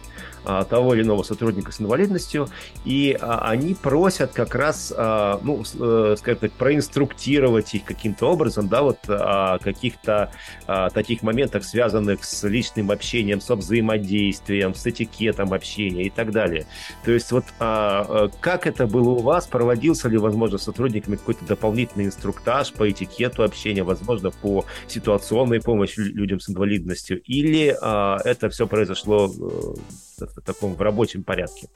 а, 0.45 0.63
того 0.63 0.93
или 0.93 1.03
иного 1.03 1.23
сотрудника 1.23 1.71
с 1.71 1.81
инвалидностью, 1.81 2.49
и 2.85 3.17
а, 3.19 3.49
они 3.49 3.73
просят 3.73 4.31
как 4.31 4.55
раз, 4.55 4.93
а, 4.95 5.39
ну, 5.43 5.63
а, 5.79 6.15
скажем 6.17 6.39
так, 6.39 6.51
проинструктировать 6.53 7.73
их 7.73 7.83
каким-то 7.83 8.27
образом, 8.27 8.67
да, 8.67 8.81
вот 8.81 8.97
о 9.07 9.59
каких-то 9.59 10.31
а, 10.67 10.89
таких 10.89 11.23
моментах, 11.23 11.63
связанных 11.63 12.23
с 12.23 12.47
личным 12.47 12.91
общением, 12.91 13.41
со 13.41 13.55
взаимодействием, 13.55 14.73
с 14.73 14.85
этикетом 14.85 15.53
общения 15.53 16.03
и 16.03 16.09
так 16.09 16.31
далее. 16.31 16.65
То 17.03 17.11
есть 17.11 17.31
вот 17.31 17.45
а, 17.59 18.29
как 18.39 18.67
это 18.67 18.87
было 18.87 19.09
у 19.09 19.19
вас, 19.19 19.47
проводился 19.47 20.09
ли, 20.09 20.17
возможно, 20.17 20.57
сотрудниками 20.57 21.15
какой-то 21.15 21.45
дополнительный 21.45 22.05
инструктаж 22.05 22.73
по 22.73 22.89
этикету 22.99 23.43
общения, 23.43 23.83
возможно, 23.83 24.31
по 24.31 24.65
ситуационной 24.87 25.61
помощи 25.61 25.99
людям 25.99 26.39
с 26.39 26.49
инвалидностью, 26.49 27.21
или 27.21 27.75
а, 27.81 28.17
это 28.23 28.49
все 28.49 28.67
произошло 28.67 29.27
э, 29.27 30.25
в 30.25 30.41
таком 30.41 30.75
в 30.75 30.81
рабочем 30.81 31.23
порядке? 31.23 31.67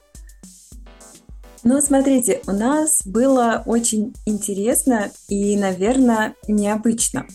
Ну, 1.62 1.80
смотрите, 1.80 2.42
у 2.46 2.52
нас 2.52 3.06
было 3.06 3.62
очень 3.64 4.12
интересно 4.26 5.10
и, 5.28 5.56
наверное, 5.56 6.34
необычно. 6.46 7.26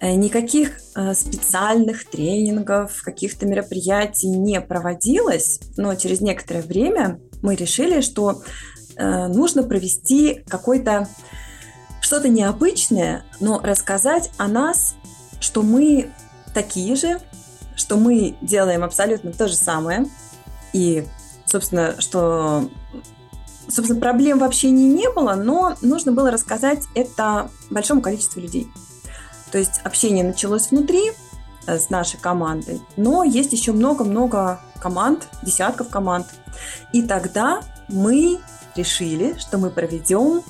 Э, 0.00 0.14
никаких 0.14 0.72
э, 0.94 1.14
специальных 1.14 2.04
тренингов, 2.04 3.02
каких-то 3.02 3.46
мероприятий 3.46 4.28
не 4.28 4.60
проводилось, 4.60 5.60
но 5.76 5.94
через 5.94 6.20
некоторое 6.20 6.62
время 6.62 7.18
мы 7.42 7.56
решили, 7.56 8.00
что 8.00 8.42
нужно 8.98 9.62
провести 9.62 10.42
какой-то 10.48 11.06
что-то 12.06 12.28
необычное, 12.28 13.24
но 13.40 13.58
рассказать 13.58 14.30
о 14.38 14.46
нас, 14.46 14.94
что 15.40 15.62
мы 15.62 16.12
такие 16.54 16.94
же, 16.94 17.20
что 17.74 17.96
мы 17.96 18.36
делаем 18.40 18.84
абсолютно 18.84 19.32
то 19.32 19.48
же 19.48 19.56
самое, 19.56 20.06
и, 20.72 21.06
собственно, 21.46 22.00
что 22.00 22.70
собственно, 23.68 24.00
проблем 24.00 24.38
в 24.38 24.44
общении 24.44 24.88
не 24.88 25.10
было, 25.10 25.34
но 25.34 25.76
нужно 25.82 26.12
было 26.12 26.30
рассказать 26.30 26.84
это 26.94 27.50
большому 27.70 28.00
количеству 28.00 28.40
людей. 28.40 28.68
То 29.50 29.58
есть 29.58 29.80
общение 29.82 30.22
началось 30.22 30.70
внутри 30.70 31.10
э, 31.66 31.78
с 31.78 31.90
нашей 31.90 32.20
командой, 32.20 32.80
но 32.96 33.24
есть 33.24 33.52
еще 33.52 33.72
много-много 33.72 34.60
команд, 34.80 35.26
десятков 35.42 35.88
команд. 35.88 36.26
И 36.92 37.02
тогда 37.02 37.62
мы 37.88 38.38
решили, 38.76 39.36
что 39.38 39.58
мы 39.58 39.70
проведем 39.70 40.42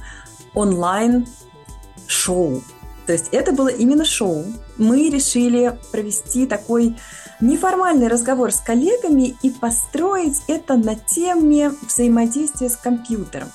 онлайн 0.55 1.27
шоу. 2.27 2.63
То 3.07 3.13
есть 3.13 3.29
это 3.31 3.53
было 3.53 3.69
именно 3.69 4.05
шоу. 4.05 4.45
Мы 4.79 5.11
решили 5.11 5.79
провести 5.93 6.47
такой 6.47 6.97
неформальный 7.41 8.09
разговор 8.09 8.51
с 8.51 8.61
коллегами 8.61 9.37
и 9.43 9.51
построить 9.51 10.43
это 10.49 10.75
на 10.75 10.97
теме 10.97 11.71
взаимодействия 11.87 12.69
с 12.69 12.77
компьютером. 12.77 13.49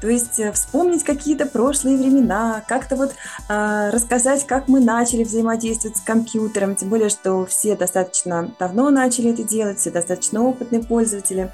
То 0.00 0.08
есть 0.08 0.38
э, 0.38 0.52
вспомнить 0.52 1.04
какие-то 1.04 1.46
прошлые 1.46 1.96
времена, 1.96 2.62
как-то 2.68 2.96
вот 2.96 3.14
э, 3.48 3.90
рассказать, 3.90 4.46
как 4.46 4.68
мы 4.68 4.80
начали 4.80 5.24
взаимодействовать 5.24 5.96
с 5.96 6.02
компьютером, 6.02 6.76
тем 6.76 6.90
более, 6.90 7.08
что 7.08 7.46
все 7.46 7.76
достаточно 7.76 8.50
давно 8.58 8.90
начали 8.90 9.32
это 9.32 9.42
делать, 9.42 9.78
все 9.78 9.90
достаточно 9.90 10.42
опытные 10.42 10.82
пользователи. 10.82 11.50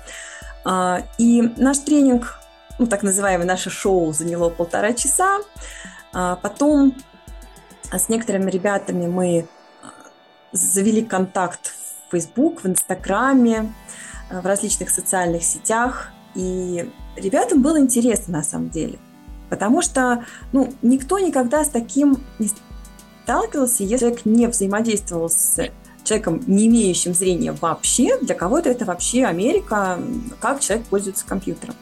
Э, 0.65 1.03
и 1.19 1.43
наш 1.57 1.79
тренинг, 1.79 2.41
ну 2.81 2.89
так 2.89 3.05
называемое 3.05 3.47
наше 3.47 3.71
шоу, 3.71 4.13
заняло 4.13 4.51
полтора 4.51 4.93
часа. 4.93 5.39
А 6.13 6.37
потом 6.37 6.95
а, 7.91 7.99
с 7.99 8.09
некоторыми 8.09 8.51
ребятами 8.51 9.07
мы 9.07 9.47
а, 9.83 9.87
завели 10.53 11.03
контакт 11.03 11.73
в 12.09 12.13
Facebook, 12.13 12.63
в 12.63 12.67
Инстаграме, 12.67 13.73
в 14.31 14.47
различных 14.47 14.91
социальных 14.91 15.43
сетях. 15.43 16.11
И 16.35 16.91
ребятам 17.17 17.63
было 17.63 17.79
интересно 17.79 18.39
на 18.39 18.43
самом 18.43 18.71
деле. 18.71 18.99
Потому 19.51 19.83
что 19.83 20.25
ну, 20.53 20.73
никто 20.81 21.19
никогда 21.19 21.65
с 21.65 21.69
таким 21.69 22.19
не 22.39 22.51
сталкивался, 23.25 23.83
если 23.83 23.99
человек 23.99 24.25
не 24.25 24.47
взаимодействовал 24.47 25.29
с 25.29 25.59
человеком, 26.05 26.43
не 26.47 26.67
имеющим 26.67 27.15
зрения 27.15 27.53
вообще. 27.53 28.19
Для 28.19 28.35
кого-то 28.35 28.71
это 28.71 28.85
вообще 28.85 29.25
Америка, 29.25 29.99
как 30.41 30.61
человек 30.61 30.87
пользуется 30.87 31.25
компьютером. 31.27 31.75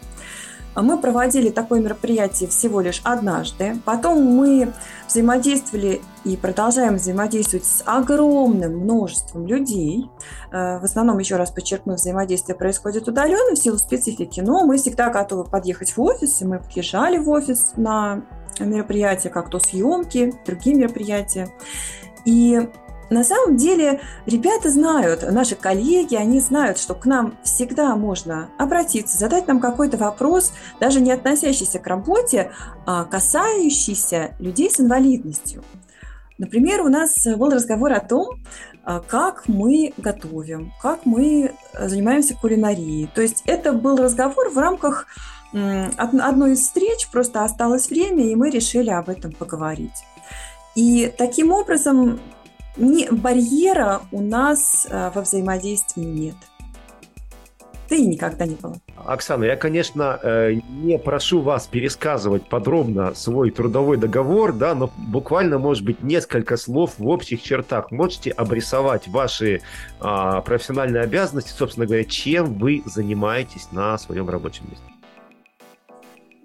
Мы 0.74 0.98
проводили 0.98 1.50
такое 1.50 1.80
мероприятие 1.80 2.48
всего 2.48 2.80
лишь 2.80 3.00
однажды. 3.04 3.76
Потом 3.84 4.22
мы 4.22 4.72
взаимодействовали 5.08 6.00
и 6.24 6.36
продолжаем 6.36 6.96
взаимодействовать 6.96 7.64
с 7.66 7.82
огромным 7.84 8.78
множеством 8.78 9.46
людей. 9.46 10.08
Э, 10.52 10.78
в 10.78 10.84
основном, 10.84 11.18
еще 11.18 11.36
раз 11.36 11.50
подчеркну, 11.50 11.94
взаимодействие 11.94 12.56
происходит 12.56 13.08
удаленно 13.08 13.54
в 13.54 13.58
силу 13.58 13.78
специфики, 13.78 14.40
но 14.40 14.64
мы 14.64 14.76
всегда 14.76 15.10
готовы 15.10 15.44
подъехать 15.44 15.96
в 15.96 16.00
офис, 16.00 16.40
и 16.40 16.44
мы 16.44 16.60
приезжали 16.60 17.18
в 17.18 17.28
офис 17.28 17.72
на 17.76 18.22
мероприятия, 18.60 19.30
как 19.30 19.50
то 19.50 19.58
съемки, 19.58 20.34
другие 20.46 20.76
мероприятия. 20.76 21.48
И 22.24 22.68
на 23.10 23.24
самом 23.24 23.56
деле 23.56 24.00
ребята 24.24 24.70
знают, 24.70 25.22
наши 25.30 25.56
коллеги, 25.56 26.14
они 26.14 26.38
знают, 26.40 26.78
что 26.78 26.94
к 26.94 27.06
нам 27.06 27.36
всегда 27.42 27.96
можно 27.96 28.48
обратиться, 28.56 29.18
задать 29.18 29.48
нам 29.48 29.60
какой-то 29.60 29.96
вопрос, 29.96 30.52
даже 30.78 31.00
не 31.00 31.10
относящийся 31.10 31.80
к 31.80 31.86
работе, 31.88 32.52
а 32.86 33.04
касающийся 33.04 34.36
людей 34.38 34.70
с 34.70 34.78
инвалидностью. 34.78 35.64
Например, 36.38 36.82
у 36.82 36.88
нас 36.88 37.26
был 37.36 37.50
разговор 37.50 37.92
о 37.92 38.00
том, 38.00 38.42
а, 38.84 39.00
как 39.00 39.46
мы 39.46 39.92
готовим, 39.98 40.72
как 40.80 41.04
мы 41.04 41.52
занимаемся 41.78 42.34
кулинарией. 42.34 43.10
То 43.14 43.20
есть 43.20 43.42
это 43.44 43.72
был 43.72 43.96
разговор 43.96 44.50
в 44.50 44.56
рамках 44.56 45.06
одной 45.52 46.52
из 46.52 46.60
встреч, 46.60 47.08
просто 47.10 47.42
осталось 47.42 47.90
время, 47.90 48.24
и 48.24 48.36
мы 48.36 48.50
решили 48.50 48.90
об 48.90 49.08
этом 49.08 49.32
поговорить. 49.32 50.04
И 50.76 51.12
таким 51.18 51.50
образом 51.50 52.20
не, 52.76 53.08
барьера 53.10 54.02
у 54.12 54.20
нас 54.20 54.86
э, 54.88 55.10
во 55.14 55.22
взаимодействии 55.22 56.02
нет. 56.02 56.36
Да 57.90 57.96
и 57.96 58.06
никогда 58.06 58.46
не 58.46 58.54
было. 58.54 58.76
Оксана, 59.04 59.42
я, 59.42 59.56
конечно, 59.56 60.18
э, 60.22 60.52
не 60.70 60.96
прошу 60.96 61.40
вас 61.40 61.66
пересказывать 61.66 62.48
подробно 62.48 63.14
свой 63.14 63.50
трудовой 63.50 63.96
договор, 63.96 64.52
да, 64.52 64.76
но 64.76 64.92
буквально, 64.96 65.58
может 65.58 65.84
быть, 65.84 66.00
несколько 66.00 66.56
слов 66.56 66.92
в 66.98 67.08
общих 67.08 67.42
чертах. 67.42 67.90
Можете 67.90 68.30
обрисовать 68.30 69.08
ваши 69.08 69.62
а, 69.98 70.40
профессиональные 70.42 71.02
обязанности, 71.02 71.50
собственно 71.50 71.86
говоря, 71.86 72.04
чем 72.04 72.54
вы 72.54 72.84
занимаетесь 72.86 73.72
на 73.72 73.98
своем 73.98 74.30
рабочем 74.30 74.66
месте? 74.70 74.84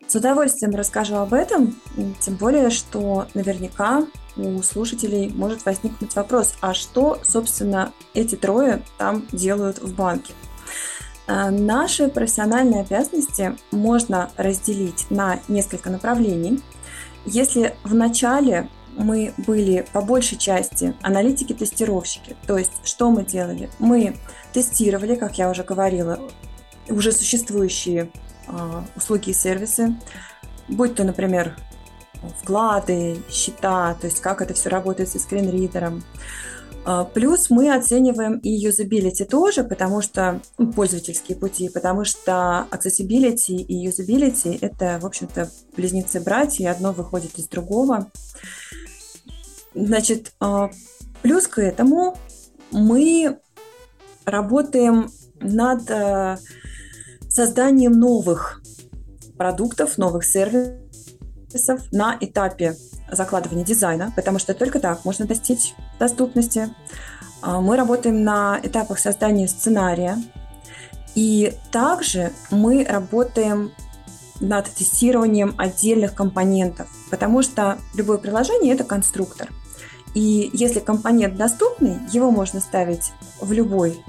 С 0.08 0.16
удовольствием 0.16 0.74
расскажу 0.74 1.16
об 1.16 1.34
этом, 1.34 1.76
тем 2.22 2.36
более, 2.38 2.72
что 2.72 3.28
наверняка 3.36 4.08
у 4.38 4.62
слушателей 4.62 5.32
может 5.34 5.66
возникнуть 5.66 6.16
вопрос, 6.16 6.56
а 6.62 6.74
что, 6.74 7.20
собственно, 7.24 7.94
эти 8.14 8.36
трое 8.36 8.82
там 8.98 9.26
делают 9.32 9.80
в 9.80 9.96
банке? 9.96 10.34
А, 11.28 11.50
наши 11.50 12.08
профессиональные 12.08 12.82
обязанности 12.82 13.56
можно 13.72 14.30
разделить 14.38 15.06
на 15.10 15.40
несколько 15.48 15.90
направлений. 15.90 16.62
Если 17.26 17.76
в 17.84 17.96
начале 17.96 18.70
мы 18.98 19.34
были 19.38 19.86
по 19.92 20.02
большей 20.02 20.38
части 20.38 20.94
аналитики-тестировщики, 21.02 22.36
то 22.48 22.58
есть 22.58 22.72
что 22.84 23.10
мы 23.12 23.26
делали? 23.26 23.70
Мы 23.80 24.18
тестировали, 24.54 25.16
как 25.16 25.38
я 25.38 25.50
уже 25.50 25.64
говорила, 25.64 26.20
уже 26.88 27.12
существующие 27.12 28.12
а, 28.48 28.86
услуги 28.96 29.32
и 29.32 29.34
сервисы, 29.34 29.96
будь 30.68 30.96
то, 30.96 31.04
например, 31.04 31.58
вклады, 32.42 33.18
счета, 33.30 33.96
то 34.00 34.08
есть 34.08 34.22
как 34.22 34.42
это 34.42 34.54
все 34.54 34.70
работает 34.70 35.10
со 35.10 35.20
скринридером. 35.20 36.04
А, 36.86 37.04
плюс 37.04 37.50
мы 37.50 37.74
оцениваем 37.74 38.38
и 38.38 38.50
юзабилити 38.50 39.26
тоже, 39.26 39.64
потому 39.64 40.02
что 40.02 40.40
ну, 40.58 40.72
пользовательские 40.72 41.38
пути, 41.38 41.70
потому 41.70 42.06
что 42.06 42.68
accessibility 42.72 43.56
и 43.56 43.74
юзабилити– 43.74 44.58
это, 44.62 45.00
в 45.02 45.06
общем-то, 45.06 45.50
близнецы-братья, 45.76 46.72
одно 46.72 46.92
выходит 46.94 47.40
из 47.40 47.48
другого. 47.48 48.12
Значит, 49.74 50.32
а, 50.40 50.70
плюс 51.24 51.48
к 51.48 51.60
этому 51.60 52.18
мы 52.72 53.40
работаем 54.26 55.10
над 55.40 55.90
э, 55.90 56.38
созданием 57.30 57.92
новых 57.92 58.62
продуктов, 59.38 59.98
новых 59.98 60.26
сервисов 60.26 60.85
на 61.92 62.18
этапе 62.20 62.76
закладывания 63.12 63.64
дизайна, 63.64 64.12
потому 64.16 64.40
что 64.40 64.54
только 64.54 64.80
так 64.80 65.06
можно 65.06 65.26
достичь 65.26 65.74
доступности. 66.00 66.70
А, 67.42 67.62
мы 67.62 67.78
работаем 67.78 68.24
на 68.24 68.60
этапах 68.64 69.00
создания 69.00 69.48
сценария, 69.48 70.18
и 71.14 71.54
также 71.72 72.32
мы 72.52 72.84
работаем 72.84 73.72
над 74.40 74.70
тестированием 74.70 75.56
отдельных 75.58 76.14
компонентов, 76.14 76.88
потому 77.10 77.42
что 77.42 77.78
любое 77.96 78.18
приложение– 78.18 78.74
это 78.76 78.84
конструктор. 78.84 79.50
И 80.14 80.50
если 80.54 80.80
компонент 80.80 81.36
доступный, 81.36 81.98
его 82.12 82.32
можно 82.32 82.60
ставить 82.60 83.12
в 83.40 83.52
любой 83.52 84.02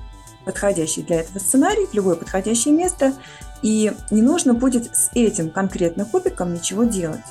подходящий 0.45 1.03
для 1.03 1.21
этого 1.21 1.39
сценарий, 1.39 1.87
в 1.87 1.95
любое 1.95 2.15
подходящее 2.15 2.73
место, 2.73 3.15
и 3.63 3.93
не 4.11 4.23
нужно 4.23 4.55
будет 4.55 4.95
с 4.95 5.11
этим 5.15 5.51
конкретно 5.51 6.05
кубиком 6.05 6.55
ничего 6.55 6.85
делать. 6.85 7.25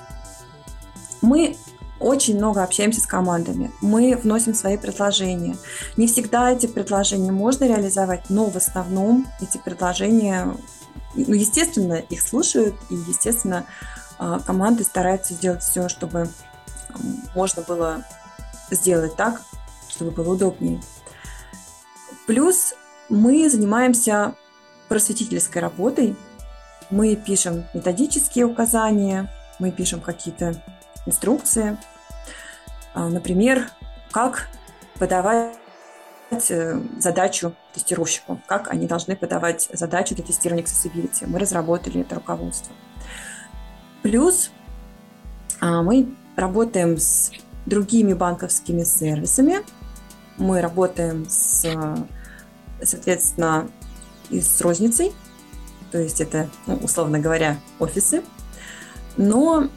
Мы 1.21 1.55
очень 1.99 2.37
много 2.37 2.61
общаемся 2.63 3.01
с 3.01 3.07
командами, 3.07 3.71
мы 3.81 4.15
вносим 4.15 4.53
свои 4.53 4.77
предложения. 4.77 5.55
Не 5.97 6.07
всегда 6.07 6.51
эти 6.51 6.67
предложения 6.67 7.31
можно 7.31 7.65
реализовать, 7.65 8.29
но 8.29 8.49
в 8.49 8.55
основном 8.55 9.27
эти 9.41 9.57
предложения, 9.57 10.55
ну, 11.15 11.33
естественно, 11.33 11.93
их 11.93 12.21
слушают, 12.21 12.75
и, 12.89 12.95
естественно, 12.95 13.65
а, 14.17 14.39
команды 14.39 14.83
стараются 14.83 15.33
сделать 15.33 15.63
все, 15.63 15.87
чтобы 15.89 16.29
можно 17.33 17.61
было 17.63 18.03
сделать 18.71 19.15
так, 19.15 19.41
чтобы 19.89 20.11
было 20.11 20.33
удобнее. 20.33 20.81
Плюс 22.27 22.73
мы 23.09 23.49
занимаемся 23.49 24.35
просветительской 24.87 25.61
работой. 25.61 26.15
Мы 26.89 27.15
пишем 27.15 27.65
методические 27.73 28.45
указания, 28.45 29.31
мы 29.59 29.71
пишем 29.71 30.01
какие-то 30.01 30.61
инструкции. 31.05 31.77
А, 32.93 33.09
например, 33.09 33.69
как 34.11 34.47
подавать 34.99 35.57
э, 36.49 36.81
задачу 36.99 37.55
тестировщику, 37.73 38.39
как 38.47 38.69
они 38.69 38.87
должны 38.87 39.15
подавать 39.15 39.69
задачу 39.73 40.15
для 40.15 40.23
тестирования 40.23 40.63
accessibility. 40.63 41.25
Мы 41.27 41.39
разработали 41.39 42.01
это 42.01 42.15
руководство. 42.15 42.73
Плюс 44.01 44.51
а, 45.59 45.81
мы 45.81 46.15
работаем 46.35 46.97
с 46.97 47.31
другими 47.65 48.13
банковскими 48.13 48.83
сервисами. 48.83 49.57
Мы 50.37 50.61
работаем 50.61 51.25
с, 51.29 51.65
соответственно, 52.83 53.69
и 54.29 54.41
с 54.41 54.61
розницей, 54.61 55.13
то 55.91 55.99
есть 55.99 56.21
это, 56.21 56.49
ну, 56.67 56.75
условно 56.83 57.19
говоря, 57.19 57.57
офисы. 57.79 58.23
Но 59.17 59.69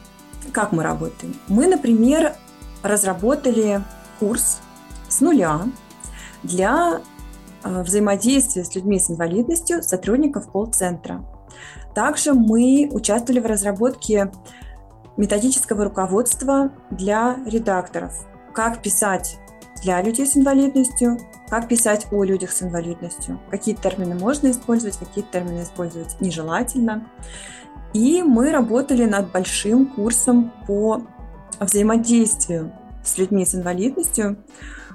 как 0.53 0.73
мы 0.73 0.83
работаем? 0.83 1.37
Мы, 1.47 1.67
например, 1.67 2.35
разработали 2.83 3.83
курс 4.19 4.59
с 5.09 5.21
нуля 5.21 5.61
для 6.43 7.01
э, 7.63 7.83
взаимодействия 7.83 8.65
с 8.65 8.75
людьми 8.75 8.99
с 8.99 9.11
инвалидностью 9.11 9.83
сотрудников 9.83 10.51
колл-центра. 10.51 11.25
Также 11.95 12.35
мы 12.35 12.89
участвовали 12.91 13.41
в 13.41 13.47
разработке 13.47 14.31
методического 15.17 15.85
руководства 15.85 16.71
для 16.91 17.37
редакторов. 17.47 18.27
Как 18.55 18.83
писать 18.83 19.39
для 19.83 20.01
людей 20.03 20.27
с 20.27 20.37
инвалидностью, 20.37 21.19
как 21.49 21.69
писать 21.69 22.07
о 22.11 22.25
людях 22.25 22.53
с 22.53 22.63
инвалидностью, 22.63 23.41
какие 23.51 23.75
термины 23.75 24.15
можно 24.15 24.51
использовать, 24.51 24.99
какие 24.99 25.25
термины 25.25 25.63
использовать 25.63 26.21
нежелательно. 26.21 27.09
И 27.95 28.23
мы 28.23 28.53
работали 28.53 29.05
над 29.05 29.33
большим 29.33 29.87
курсом 29.87 30.53
по 30.67 31.03
взаимодействию 31.59 32.73
с 33.03 33.17
людьми 33.17 33.45
с 33.45 33.55
инвалидностью 33.55 34.45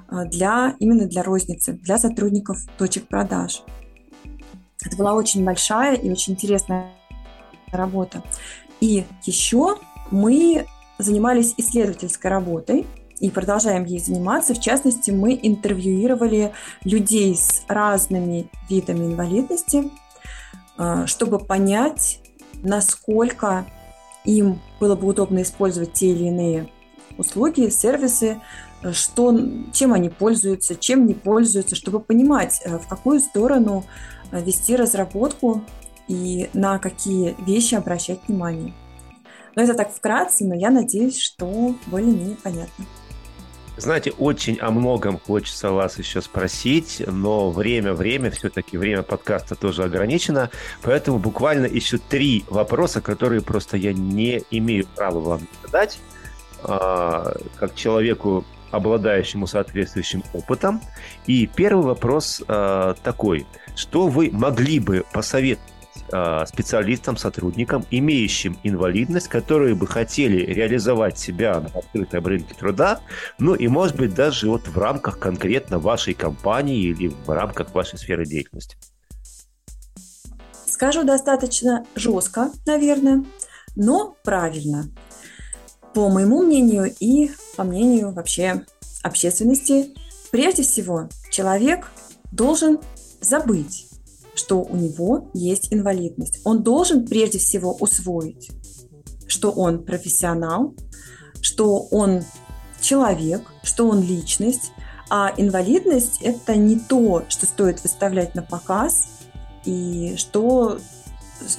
а, 0.08 0.24
для, 0.24 0.76
именно 0.78 1.06
для 1.06 1.22
розницы, 1.22 1.72
для 1.72 1.98
сотрудников 1.98 2.58
точек 2.78 3.08
продаж. 3.08 3.62
Это 4.84 4.96
была 4.96 5.14
очень 5.14 5.44
большая 5.44 5.96
и 5.96 6.10
очень 6.10 6.34
интересная 6.34 6.92
работа. 7.72 8.22
И 8.80 9.04
еще 9.24 9.78
мы 10.10 10.66
занимались 10.98 11.54
исследовательской 11.56 12.30
работой 12.30 12.86
и 13.24 13.30
продолжаем 13.30 13.84
ей 13.84 14.00
заниматься. 14.00 14.52
В 14.52 14.60
частности, 14.60 15.10
мы 15.10 15.38
интервьюировали 15.42 16.52
людей 16.84 17.34
с 17.34 17.64
разными 17.68 18.50
видами 18.68 19.06
инвалидности, 19.06 19.90
а, 20.76 21.06
чтобы 21.06 21.38
понять, 21.38 22.20
насколько 22.62 23.64
им 24.26 24.60
было 24.78 24.94
бы 24.94 25.08
удобно 25.08 25.40
использовать 25.40 25.94
те 25.94 26.08
или 26.08 26.24
иные 26.24 26.68
услуги, 27.16 27.70
сервисы, 27.70 28.42
что, 28.92 29.34
чем 29.72 29.94
они 29.94 30.10
пользуются, 30.10 30.76
чем 30.76 31.06
не 31.06 31.14
пользуются, 31.14 31.76
чтобы 31.76 32.00
понимать, 32.00 32.60
э, 32.62 32.76
в 32.78 32.86
какую 32.86 33.20
сторону 33.20 33.86
э, 34.32 34.42
вести 34.42 34.76
разработку 34.76 35.64
и 36.08 36.50
на 36.52 36.78
какие 36.78 37.34
вещи 37.46 37.74
обращать 37.74 38.20
внимание. 38.28 38.74
Но 39.56 39.62
это 39.62 39.72
так 39.72 39.94
вкратце, 39.94 40.44
но 40.44 40.54
я 40.54 40.68
надеюсь, 40.68 41.18
что 41.18 41.74
более-менее 41.86 42.36
понятно. 42.42 42.84
Знаете, 43.76 44.12
очень 44.12 44.58
о 44.58 44.70
многом 44.70 45.18
хочется 45.18 45.70
вас 45.70 45.98
еще 45.98 46.22
спросить, 46.22 47.02
но 47.06 47.50
время-время, 47.50 48.30
все-таки 48.30 48.78
время 48.78 49.02
подкаста 49.02 49.56
тоже 49.56 49.82
ограничено, 49.82 50.50
поэтому 50.82 51.18
буквально 51.18 51.66
еще 51.66 51.98
три 51.98 52.44
вопроса, 52.48 53.00
которые 53.00 53.40
просто 53.40 53.76
я 53.76 53.92
не 53.92 54.42
имею 54.50 54.86
права 54.94 55.18
вам 55.18 55.40
задать, 55.64 55.98
а, 56.62 57.34
как 57.56 57.74
человеку, 57.74 58.44
обладающему 58.70 59.46
соответствующим 59.46 60.22
опытом. 60.32 60.80
И 61.26 61.46
первый 61.46 61.84
вопрос 61.84 62.42
а, 62.46 62.94
такой, 63.02 63.46
что 63.76 64.06
вы 64.08 64.30
могли 64.32 64.78
бы 64.78 65.04
посоветовать 65.12 65.73
а, 66.12 66.44
специалистам, 66.46 67.16
сотрудникам, 67.16 67.86
имеющим 67.90 68.58
инвалидность, 68.62 69.28
которые 69.28 69.74
бы 69.74 69.86
хотели 69.86 70.44
реализовать 70.44 71.18
себя 71.18 71.60
на 71.60 71.68
открытом 71.68 72.26
рынке 72.26 72.54
труда, 72.54 73.00
ну 73.38 73.54
и, 73.54 73.68
может 73.68 73.96
быть, 73.96 74.14
даже 74.14 74.48
вот 74.48 74.68
в 74.68 74.78
рамках 74.78 75.18
конкретно 75.18 75.78
вашей 75.78 76.14
компании 76.14 76.78
или 76.78 77.08
в 77.08 77.30
рамках 77.30 77.74
вашей 77.74 77.98
сферы 77.98 78.26
деятельности? 78.26 78.76
Скажу 80.66 81.04
достаточно 81.04 81.86
жестко, 81.94 82.50
наверное, 82.66 83.24
но 83.76 84.16
правильно. 84.24 84.88
По 85.94 86.08
моему 86.08 86.42
мнению 86.42 86.92
и 86.98 87.30
по 87.56 87.64
мнению 87.64 88.12
вообще 88.12 88.64
общественности, 89.02 89.94
прежде 90.30 90.62
всего 90.62 91.08
человек 91.30 91.90
должен 92.32 92.80
забыть 93.20 93.93
что 94.34 94.60
у 94.60 94.76
него 94.76 95.30
есть 95.32 95.72
инвалидность. 95.72 96.40
Он 96.44 96.62
должен 96.62 97.06
прежде 97.06 97.38
всего 97.38 97.72
усвоить, 97.74 98.50
что 99.26 99.50
он 99.50 99.84
профессионал, 99.84 100.74
что 101.40 101.86
он 101.90 102.24
человек, 102.80 103.42
что 103.62 103.88
он 103.88 104.02
личность, 104.02 104.72
а 105.10 105.32
инвалидность– 105.36 106.18
это 106.20 106.56
не 106.56 106.78
то, 106.78 107.24
что 107.28 107.46
стоит 107.46 107.82
выставлять 107.82 108.34
на 108.34 108.42
показ 108.42 109.08
и 109.64 110.14
что, 110.16 110.78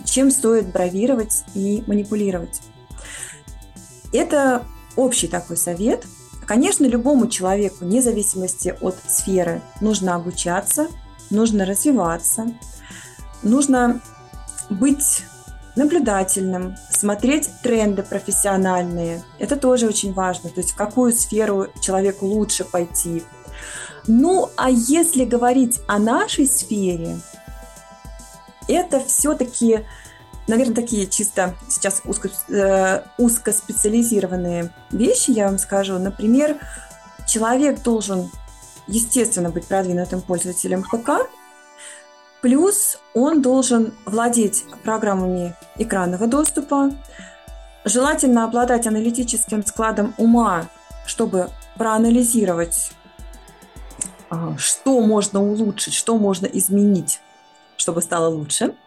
чем 0.03 0.31
стоит 0.31 0.71
бравировать 0.71 1.43
и 1.53 1.83
манипулировать. 1.88 2.61
Это 4.11 4.63
общий 4.95 5.27
такой 5.27 5.57
совет. 5.57 6.05
Конечно, 6.45 6.85
любому 6.85 7.27
человеку, 7.27 7.77
вне 7.85 8.01
зависимости 8.01 8.75
от 8.81 8.95
сферы, 9.07 9.61
нужно 9.81 10.15
обучаться– 10.15 10.88
нужно 11.29 11.65
развиваться, 11.65 12.47
нужно 13.43 14.01
быть 14.69 15.23
наблюдательным, 15.75 16.75
смотреть 16.89 17.49
тренды 17.61 18.03
профессиональные. 18.03 19.23
Это 19.39 19.55
тоже 19.55 19.88
очень 19.88 20.13
важно, 20.13 20.49
то 20.49 20.61
есть 20.61 20.71
в 20.71 20.75
какую 20.75 21.13
сферу 21.13 21.67
человеку 21.81 22.25
лучше 22.25 22.63
пойти. 22.63 23.23
Ну, 24.07 24.49
а 24.55 24.69
если 24.69 25.25
говорить 25.25 25.79
о 25.88 25.99
нашей 25.99 26.47
сфере, 26.47 27.17
это 28.67 28.99
все-таки 28.99 29.85
наверное, 30.47 30.75
такие 30.75 31.07
чисто 31.07 31.55
сейчас 31.69 32.01
узко, 32.05 32.29
э, 32.49 33.01
узкоспециализированные 33.17 34.71
вещи 34.91 35.31
я 35.31 35.47
вам 35.47 35.57
скажу. 35.57 35.97
Например, 35.97 36.57
человек 37.27 37.81
должен, 37.81 38.29
естественно, 38.88 39.50
быть 39.50 39.65
продвинутым 39.65 40.21
пользователем 40.21 40.84
ПК, 40.84 41.30
плюс 42.41 43.00
он 43.13 43.41
должен 43.41 43.93
владеть 44.06 44.65
программами 44.84 45.56
экранного 45.78 46.28
доступа, 46.28 46.91
желательно 47.84 48.45
обладать 48.45 48.88
аналитическим 48.88 49.65
складом 49.65 50.13
ума, 50.17 50.67
чтобы 51.06 51.50
проанализировать, 51.78 52.91
а, 54.30 54.56
что 54.58 55.00
можно 55.02 55.41
улучшить, 55.41 55.93
что 55.93 56.17
можно 56.17 56.45
изменить, 56.45 57.19
чтобы 57.78 58.02
стало 58.02 58.28
лучше– 58.28 58.74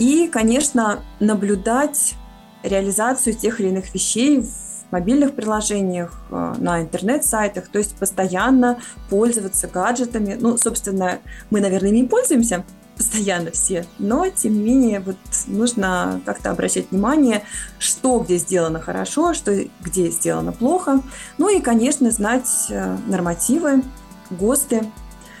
и, 0.00 0.28
конечно, 0.28 1.04
наблюдать 1.20 2.14
реализацию 2.62 3.34
тех 3.36 3.60
или 3.60 3.68
иных 3.68 3.92
вещей 3.92 4.40
в 4.40 4.50
мобильных 4.90 5.34
приложениях, 5.34 6.20
э, 6.30 6.54
на 6.58 6.80
интернет-сайтах, 6.80 7.68
то 7.68 7.78
есть 7.78 7.94
постоянно 7.96 8.78
пользоваться 9.08 9.68
гаджетами. 9.68 10.36
Ну, 10.38 10.56
собственно, 10.58 11.18
мы, 11.50 11.60
наверное, 11.60 11.90
не 11.90 12.04
пользуемся 12.04 12.64
постоянно 12.96 13.50
все, 13.50 13.86
но, 13.98 14.28
тем 14.28 14.52
не 14.52 14.60
менее, 14.60 15.00
вот 15.00 15.16
нужно 15.46 16.20
как-то 16.26 16.50
обращать 16.50 16.90
внимание, 16.90 17.44
что 17.78 18.18
где 18.18 18.36
сделано 18.36 18.78
хорошо, 18.78 19.32
что 19.32 19.56
где 19.80 20.10
сделано 20.10 20.52
плохо. 20.52 21.00
Ну 21.38 21.48
и, 21.48 21.62
конечно, 21.62 22.10
знать 22.10 22.66
э, 22.68 22.96
нормативы, 23.06 23.82
ГОСТы. 24.30 24.84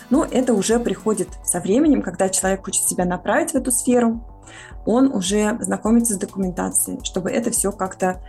Но 0.08 0.24
это 0.24 0.54
уже 0.54 0.80
приходит 0.80 1.28
со 1.44 1.60
временем, 1.60 2.00
когда 2.00 2.30
человек 2.30 2.64
хочет 2.64 2.84
себя 2.84 3.04
направить 3.04 3.52
в 3.52 3.54
эту 3.56 3.70
сферу, 3.70 4.24
он 4.86 5.12
уже 5.12 5.58
знакомится 5.60 6.14
с 6.14 6.18
документацией, 6.18 7.00
чтобы 7.04 7.30
это 7.30 7.50
все 7.50 7.72
как-то 7.72 8.20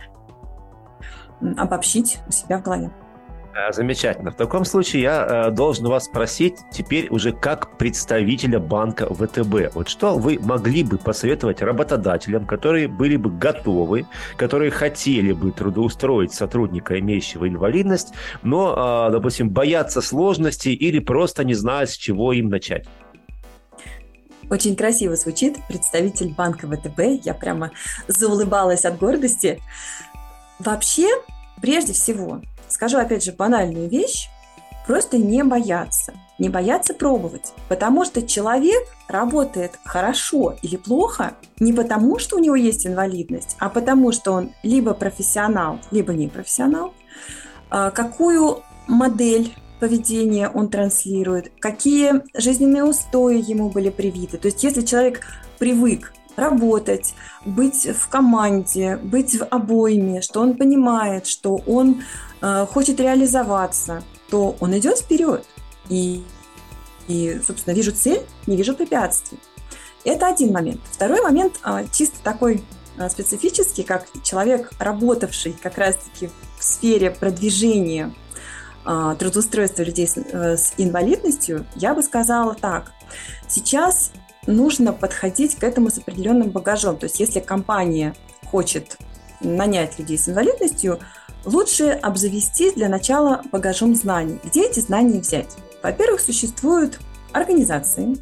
обобщить 1.56 2.18
у 2.28 2.32
себя 2.32 2.58
в 2.58 2.62
голове. 2.62 2.90
А, 3.54 3.70
замечательно. 3.70 4.30
В 4.30 4.36
таком 4.36 4.64
случае 4.64 5.02
я 5.02 5.26
э, 5.48 5.50
должен 5.50 5.86
вас 5.86 6.04
спросить 6.04 6.56
теперь 6.70 7.08
уже 7.10 7.32
как 7.32 7.76
представителя 7.76 8.58
банка 8.58 9.12
ВТБ. 9.12 9.74
Вот 9.74 9.88
что 9.90 10.16
вы 10.16 10.38
могли 10.40 10.82
бы 10.82 10.96
посоветовать 10.96 11.60
работодателям, 11.60 12.46
которые 12.46 12.88
были 12.88 13.16
бы 13.16 13.30
готовы, 13.30 14.06
которые 14.36 14.70
хотели 14.70 15.32
бы 15.32 15.52
трудоустроить 15.52 16.32
сотрудника, 16.32 16.98
имеющего 16.98 17.46
инвалидность, 17.46 18.14
но, 18.42 19.08
э, 19.08 19.12
допустим, 19.12 19.50
боятся 19.50 20.00
сложностей 20.00 20.72
или 20.72 20.98
просто 20.98 21.44
не 21.44 21.54
знают, 21.54 21.90
с 21.90 21.96
чего 21.96 22.32
им 22.32 22.48
начать? 22.48 22.86
Очень 24.48 24.76
красиво 24.76 25.14
звучит 25.16 25.56
представитель 25.68 26.32
банка 26.34 26.66
ВТБ. 26.66 27.24
Я 27.24 27.34
прямо 27.34 27.70
заулыбалась 28.08 28.86
от 28.86 28.98
гордости. 28.98 29.60
Вообще, 30.64 31.08
прежде 31.60 31.92
всего, 31.92 32.40
скажу 32.68 32.98
опять 32.98 33.24
же 33.24 33.32
банальную 33.32 33.88
вещь, 33.88 34.28
просто 34.86 35.18
не 35.18 35.42
бояться. 35.42 36.14
Не 36.38 36.48
бояться 36.48 36.94
пробовать. 36.94 37.52
Потому 37.68 38.04
что 38.04 38.22
человек 38.22 38.82
работает 39.08 39.72
хорошо 39.84 40.56
или 40.62 40.76
плохо 40.76 41.34
не 41.58 41.72
потому, 41.72 42.20
что 42.20 42.36
у 42.36 42.38
него 42.38 42.54
есть 42.54 42.86
инвалидность, 42.86 43.56
а 43.58 43.68
потому, 43.68 44.12
что 44.12 44.32
он 44.32 44.52
либо 44.62 44.94
профессионал, 44.94 45.80
либо 45.90 46.12
не 46.12 46.28
профессионал. 46.28 46.94
А 47.70 47.90
какую 47.90 48.62
модель 48.86 49.52
поведение 49.80 50.48
он 50.48 50.68
транслирует, 50.68 51.50
какие 51.58 52.22
жизненные 52.40 52.84
устои 52.84 53.42
ему 53.44 53.68
были 53.68 53.90
привиты. 53.90 54.38
То 54.38 54.46
есть 54.46 54.62
если 54.62 54.82
человек 54.82 55.26
привык 55.58 56.12
работать, 56.36 57.14
быть 57.44 57.86
в 57.86 58.08
команде, 58.08 58.96
быть 58.96 59.34
в 59.38 59.44
обойме, 59.44 60.22
что 60.22 60.40
он 60.40 60.56
понимает, 60.56 61.26
что 61.26 61.56
он 61.66 62.02
э, 62.40 62.66
хочет 62.70 63.00
реализоваться, 63.00 64.02
то 64.30 64.56
он 64.60 64.76
идет 64.78 64.98
вперед. 64.98 65.44
И, 65.88 66.24
и, 67.08 67.40
собственно, 67.46 67.74
вижу 67.74 67.92
цель, 67.92 68.22
не 68.46 68.56
вижу 68.56 68.74
препятствий. 68.74 69.38
Это 70.04 70.26
один 70.26 70.52
момент. 70.52 70.80
Второй 70.90 71.20
момент 71.20 71.60
э, 71.64 71.86
чисто 71.92 72.16
такой 72.22 72.62
э, 72.98 73.08
специфический, 73.08 73.82
как 73.82 74.06
человек, 74.22 74.72
работавший 74.78 75.54
как 75.62 75.78
раз-таки 75.78 76.30
в 76.58 76.64
сфере 76.64 77.10
продвижения 77.10 78.12
а, 78.84 79.14
трудоустройства 79.14 79.82
людей 79.82 80.08
с, 80.08 80.16
э, 80.16 80.56
с 80.56 80.74
инвалидностью, 80.76 81.66
я 81.76 81.94
бы 81.94 82.02
сказала 82.02 82.54
так. 82.54 82.92
Сейчас 83.48 84.10
нужно 84.46 84.92
подходить 84.92 85.56
к 85.56 85.64
этому 85.64 85.90
с 85.90 85.98
определенным 85.98 86.50
багажом. 86.50 86.96
То 86.96 87.04
есть 87.04 87.20
если 87.20 87.40
компания 87.40 88.14
хочет 88.46 88.98
нанять 89.40 89.98
людей 89.98 90.18
с 90.18 90.28
инвалидностью, 90.28 91.00
лучше 91.44 91.90
обзавестись 91.90 92.74
для 92.74 92.88
начала 92.88 93.42
багажом 93.50 93.94
знаний. 93.94 94.38
Где 94.44 94.66
эти 94.66 94.80
знания 94.80 95.20
взять? 95.20 95.56
Во-первых, 95.82 96.20
существуют 96.20 97.00
организации, 97.32 98.16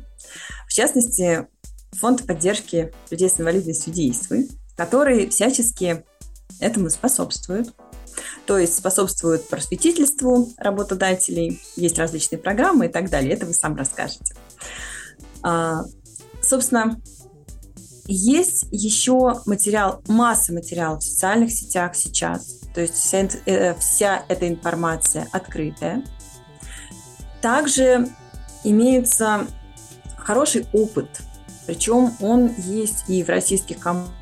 в 0.70 0.72
частности, 0.72 1.48
фонд 1.90 2.26
поддержки 2.28 2.92
людей 3.10 3.28
с 3.28 3.40
инвалидностью 3.40 3.92
«Действуй», 3.92 4.48
которые 4.76 5.28
всячески 5.28 6.04
этому 6.60 6.90
способствуют. 6.90 7.74
То 8.46 8.56
есть 8.56 8.78
способствуют 8.78 9.48
просветительству 9.48 10.48
работодателей, 10.56 11.60
есть 11.74 11.98
различные 11.98 12.38
программы 12.38 12.86
и 12.86 12.88
так 12.88 13.10
далее. 13.10 13.34
Это 13.34 13.46
вы 13.46 13.52
сам 13.52 13.74
расскажете. 13.74 14.36
Собственно, 16.50 17.00
есть 18.06 18.66
еще 18.72 19.40
материал, 19.46 20.02
масса 20.08 20.52
материалов 20.52 21.00
в 21.00 21.04
социальных 21.06 21.52
сетях 21.52 21.94
сейчас. 21.94 22.58
То 22.74 22.80
есть 22.80 22.94
вся, 22.94 23.28
э, 23.46 23.74
вся 23.76 24.24
эта 24.26 24.48
информация 24.48 25.28
открытая. 25.30 26.02
Также 27.40 28.08
имеется 28.64 29.46
хороший 30.16 30.66
опыт, 30.72 31.20
причем 31.68 32.16
он 32.18 32.52
есть 32.58 33.04
и 33.06 33.22
в 33.22 33.28
российских 33.28 33.78
компаниях, 33.78 34.19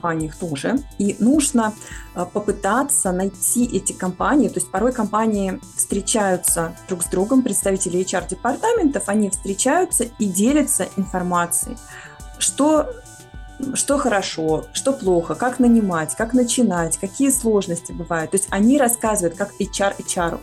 компаниях 0.00 0.36
тоже. 0.36 0.78
И 0.98 1.16
нужно 1.18 1.72
э, 2.14 2.24
попытаться 2.32 3.12
найти 3.12 3.64
эти 3.64 3.92
компании. 3.92 4.48
То 4.48 4.60
есть 4.60 4.70
порой 4.70 4.92
компании 4.92 5.60
встречаются 5.76 6.74
друг 6.88 7.02
с 7.02 7.06
другом, 7.06 7.42
представители 7.42 8.00
HR-департаментов, 8.00 9.04
они 9.06 9.30
встречаются 9.30 10.04
и 10.04 10.24
делятся 10.26 10.88
информацией. 10.96 11.76
Что 12.38 12.88
что 13.74 13.98
хорошо, 13.98 14.64
что 14.72 14.94
плохо, 14.94 15.34
как 15.34 15.58
нанимать, 15.58 16.14
как 16.16 16.32
начинать, 16.32 16.96
какие 16.96 17.28
сложности 17.28 17.92
бывают. 17.92 18.30
То 18.30 18.38
есть 18.38 18.48
они 18.50 18.78
рассказывают, 18.78 19.36
как 19.36 19.50
HR 19.60 19.96
HR. 19.98 20.40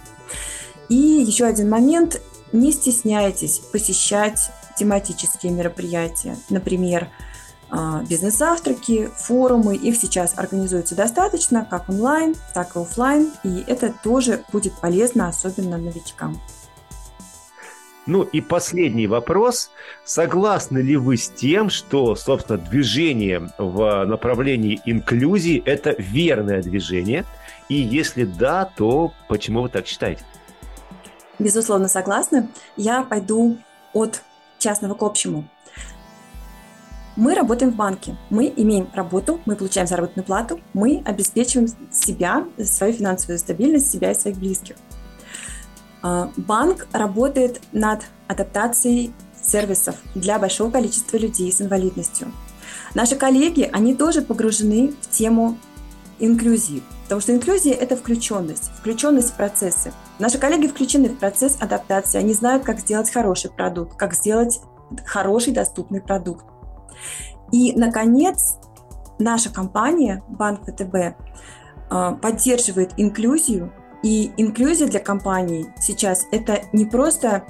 И 0.89 0.95
еще 0.95 1.45
один 1.45 1.67
момент. 1.69 2.21
Не 2.53 2.71
стесняйтесь 2.71 3.59
посещать 3.73 4.51
тематические 4.77 5.51
мероприятия. 5.51 6.37
Например, 6.49 7.09
бизнес-завтраки, 8.07 9.09
форумы. 9.17 9.75
Их 9.75 9.97
сейчас 9.97 10.37
организуется 10.37 10.95
достаточно, 10.95 11.65
как 11.69 11.89
онлайн, 11.89 12.35
так 12.53 12.75
и 12.75 12.79
офлайн. 12.79 13.31
И 13.43 13.63
это 13.67 13.93
тоже 14.03 14.43
будет 14.51 14.73
полезно, 14.79 15.27
особенно 15.27 15.77
новичкам. 15.77 16.39
Ну 18.05 18.23
и 18.23 18.39
последний 18.39 19.05
вопрос. 19.05 19.69
Согласны 20.05 20.77
ли 20.77 20.95
вы 20.95 21.17
с 21.17 21.27
тем, 21.27 21.69
что, 21.69 22.15
собственно, 22.15 22.57
движение 22.57 23.49
в 23.57 24.05
направлении 24.05 24.79
инклюзии– 24.85 25.61
это 25.65 25.93
верное 25.97 26.61
движение? 26.61 27.25
И 27.67 27.75
если 27.75 28.23
да, 28.23 28.63
то 28.77 29.11
почему 29.27 29.63
вы 29.63 29.69
так 29.69 29.87
считаете? 29.87 30.23
Безусловно, 31.37 31.89
согласна. 31.89 32.47
Я 32.77 33.03
пойду 33.03 33.57
от 33.91 34.23
частного 34.57 34.93
к 34.93 35.03
общему. 35.03 35.43
Мы 37.17 37.33
работаем 37.33 37.71
в 37.71 37.75
банке, 37.75 38.15
мы 38.29 38.53
имеем 38.55 38.89
работу, 38.93 39.41
мы 39.45 39.55
получаем 39.55 39.87
заработную 39.87 40.23
плату, 40.23 40.59
мы 40.73 41.01
обеспечиваем 41.03 41.67
себя, 41.91 42.45
свою 42.63 42.93
финансовую 42.93 43.39
стабильность, 43.39 43.91
себя 43.91 44.11
и 44.11 44.15
своих 44.15 44.37
близких. 44.37 44.75
А, 46.03 46.31
банк 46.37 46.87
работает 46.93 47.59
над 47.71 48.03
адаптацией 48.27 49.15
сервисов 49.41 49.95
для 50.13 50.37
большого 50.37 50.69
количества 50.69 51.17
людей 51.17 51.51
с 51.51 51.59
инвалидностью. 51.59 52.31
Наши 52.93 53.15
коллеги, 53.15 53.67
они 53.73 53.95
тоже 53.95 54.21
погружены 54.21 54.93
в 55.01 55.09
тему 55.09 55.57
инклюзии, 56.19 56.83
потому 57.05 57.19
что 57.21 57.33
инклюзия– 57.33 57.73
это 57.79 57.97
включенность, 57.97 58.69
включенность 58.79 59.31
в 59.31 59.37
процессы. 59.37 59.91
Наши 60.19 60.37
коллеги 60.37 60.67
включены 60.67 61.09
в 61.09 61.17
процесс 61.17 61.57
адаптации, 61.59 62.19
они 62.19 62.33
знают, 62.33 62.63
как 62.63 62.79
сделать 62.79 63.09
хороший 63.09 63.49
продукт, 63.49 63.97
как 63.97 64.13
сделать 64.13 64.59
хороший 65.03 65.51
доступный 65.51 65.99
продукт. 65.99 66.45
И, 67.51 67.73
наконец, 67.73 68.57
наша 69.19 69.51
компания, 69.51 70.23
Банк 70.27 70.61
ВТБ, 70.63 71.15
а, 71.89 72.13
поддерживает 72.13 72.93
инклюзию. 72.97 73.71
И 74.03 74.31
инклюзия 74.37 74.87
для 74.87 74.99
компании 74.99 75.73
сейчас 75.79 76.25
это 76.31 76.61
не 76.71 76.85
просто 76.85 77.43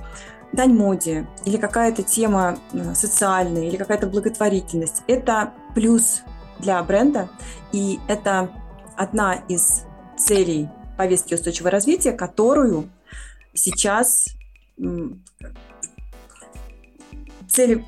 дань 0.54 0.74
моде, 0.74 1.28
или 1.46 1.58
какая-то 1.58 2.04
тема 2.04 2.58
э, 2.72 2.96
социальная, 2.96 3.68
или 3.68 3.76
какая-то 3.76 4.08
благотворительность, 4.08 5.04
это 5.08 5.54
плюс 5.76 6.22
для 6.60 6.82
бренда, 6.84 7.30
и 7.74 8.00
это 8.08 8.50
одна 8.96 9.36
из 9.50 9.84
целей 10.18 10.70
повестки 10.98 11.34
устойчивого 11.34 11.70
развития, 11.70 12.14
которую 12.14 12.90
сейчас 13.54 14.30
цели 17.50 17.86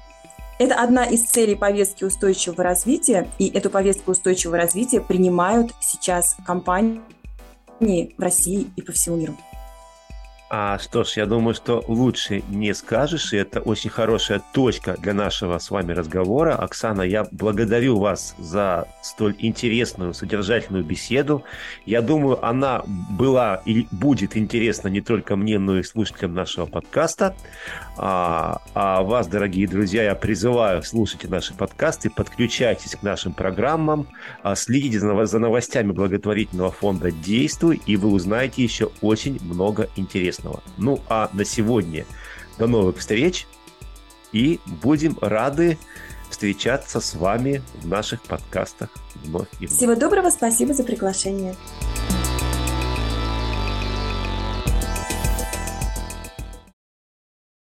это 0.60 0.76
одна 0.76 1.06
из 1.06 1.24
целей 1.24 1.56
повестки 1.56 2.04
устойчивого 2.04 2.64
развития, 2.64 3.28
и 3.40 3.48
эту 3.48 3.70
повестку 3.70 4.12
устойчивого 4.12 4.58
развития 4.58 5.00
принимают 5.00 5.72
сейчас 5.80 6.36
компании 6.46 7.02
в 7.80 8.22
России 8.22 8.68
и 8.76 8.82
по 8.82 8.92
всему 8.92 9.16
миру. 9.16 9.38
А 10.52 10.80
что 10.80 11.04
ж, 11.04 11.18
я 11.18 11.28
думаю, 11.28 11.54
что 11.54 11.84
лучше 11.88 12.42
не 12.50 12.74
скажешь, 12.74 13.34
и 13.34 13.38
это 13.38 13.60
очень 13.60 13.92
хорошая 13.92 14.42
точка 14.52 14.96
для 14.98 15.14
нашего 15.14 15.60
с 15.60 15.70
вами 15.70 15.92
разговора. 15.92 16.56
Оксана, 16.56 17.04
я 17.04 17.28
благодарю 17.30 18.00
вас 18.00 18.34
за 18.40 18.88
столь 19.04 19.36
интересную, 19.38 20.16
содержательную 20.16 20.84
беседу. 20.84 21.44
Я 21.86 22.02
думаю, 22.02 22.44
она 22.44 22.82
была 22.88 23.62
и 23.64 23.86
будет 23.92 24.36
интересна 24.36 24.88
не 24.88 25.02
только 25.02 25.36
мне, 25.36 25.60
но 25.60 25.78
и 25.78 25.84
слушателям 25.84 26.34
нашего 26.34 26.66
подкаста. 26.66 27.36
А, 27.96 28.60
а 28.74 29.04
вас, 29.04 29.28
дорогие 29.28 29.68
друзья, 29.68 30.02
я 30.02 30.16
призываю 30.16 30.82
слушайте 30.82 31.28
наши 31.28 31.54
подкасты, 31.54 32.10
подключайтесь 32.10 32.96
к 32.96 33.04
нашим 33.04 33.34
программам, 33.34 34.08
а, 34.42 34.56
следите 34.56 35.00
за 35.00 35.40
новостями 35.40 35.92
благотворительного 35.92 36.72
фонда 36.72 37.12
«Действуй», 37.12 37.80
и 37.86 37.98
вы 37.98 38.10
узнаете 38.10 38.64
еще 38.64 38.90
очень 39.02 39.38
много 39.44 39.90
интересного 39.96 40.39
интересного. 40.40 40.62
Ну 40.78 41.00
а 41.08 41.30
на 41.34 41.46
сегодня 41.46 42.06
до 42.58 42.68
новых 42.68 42.98
встреч 42.98 43.48
и 44.32 44.60
будем 44.66 45.18
рады 45.22 45.78
встречаться 46.30 47.00
с 47.00 47.16
вами 47.16 47.62
в 47.82 47.88
наших 47.88 48.22
подкастах 48.22 48.90
вновь 49.16 49.48
и 49.60 49.66
вновь. 49.66 49.78
Всего 49.78 49.96
доброго, 49.96 50.30
спасибо 50.30 50.74
за 50.74 50.84
приглашение. 50.84 51.56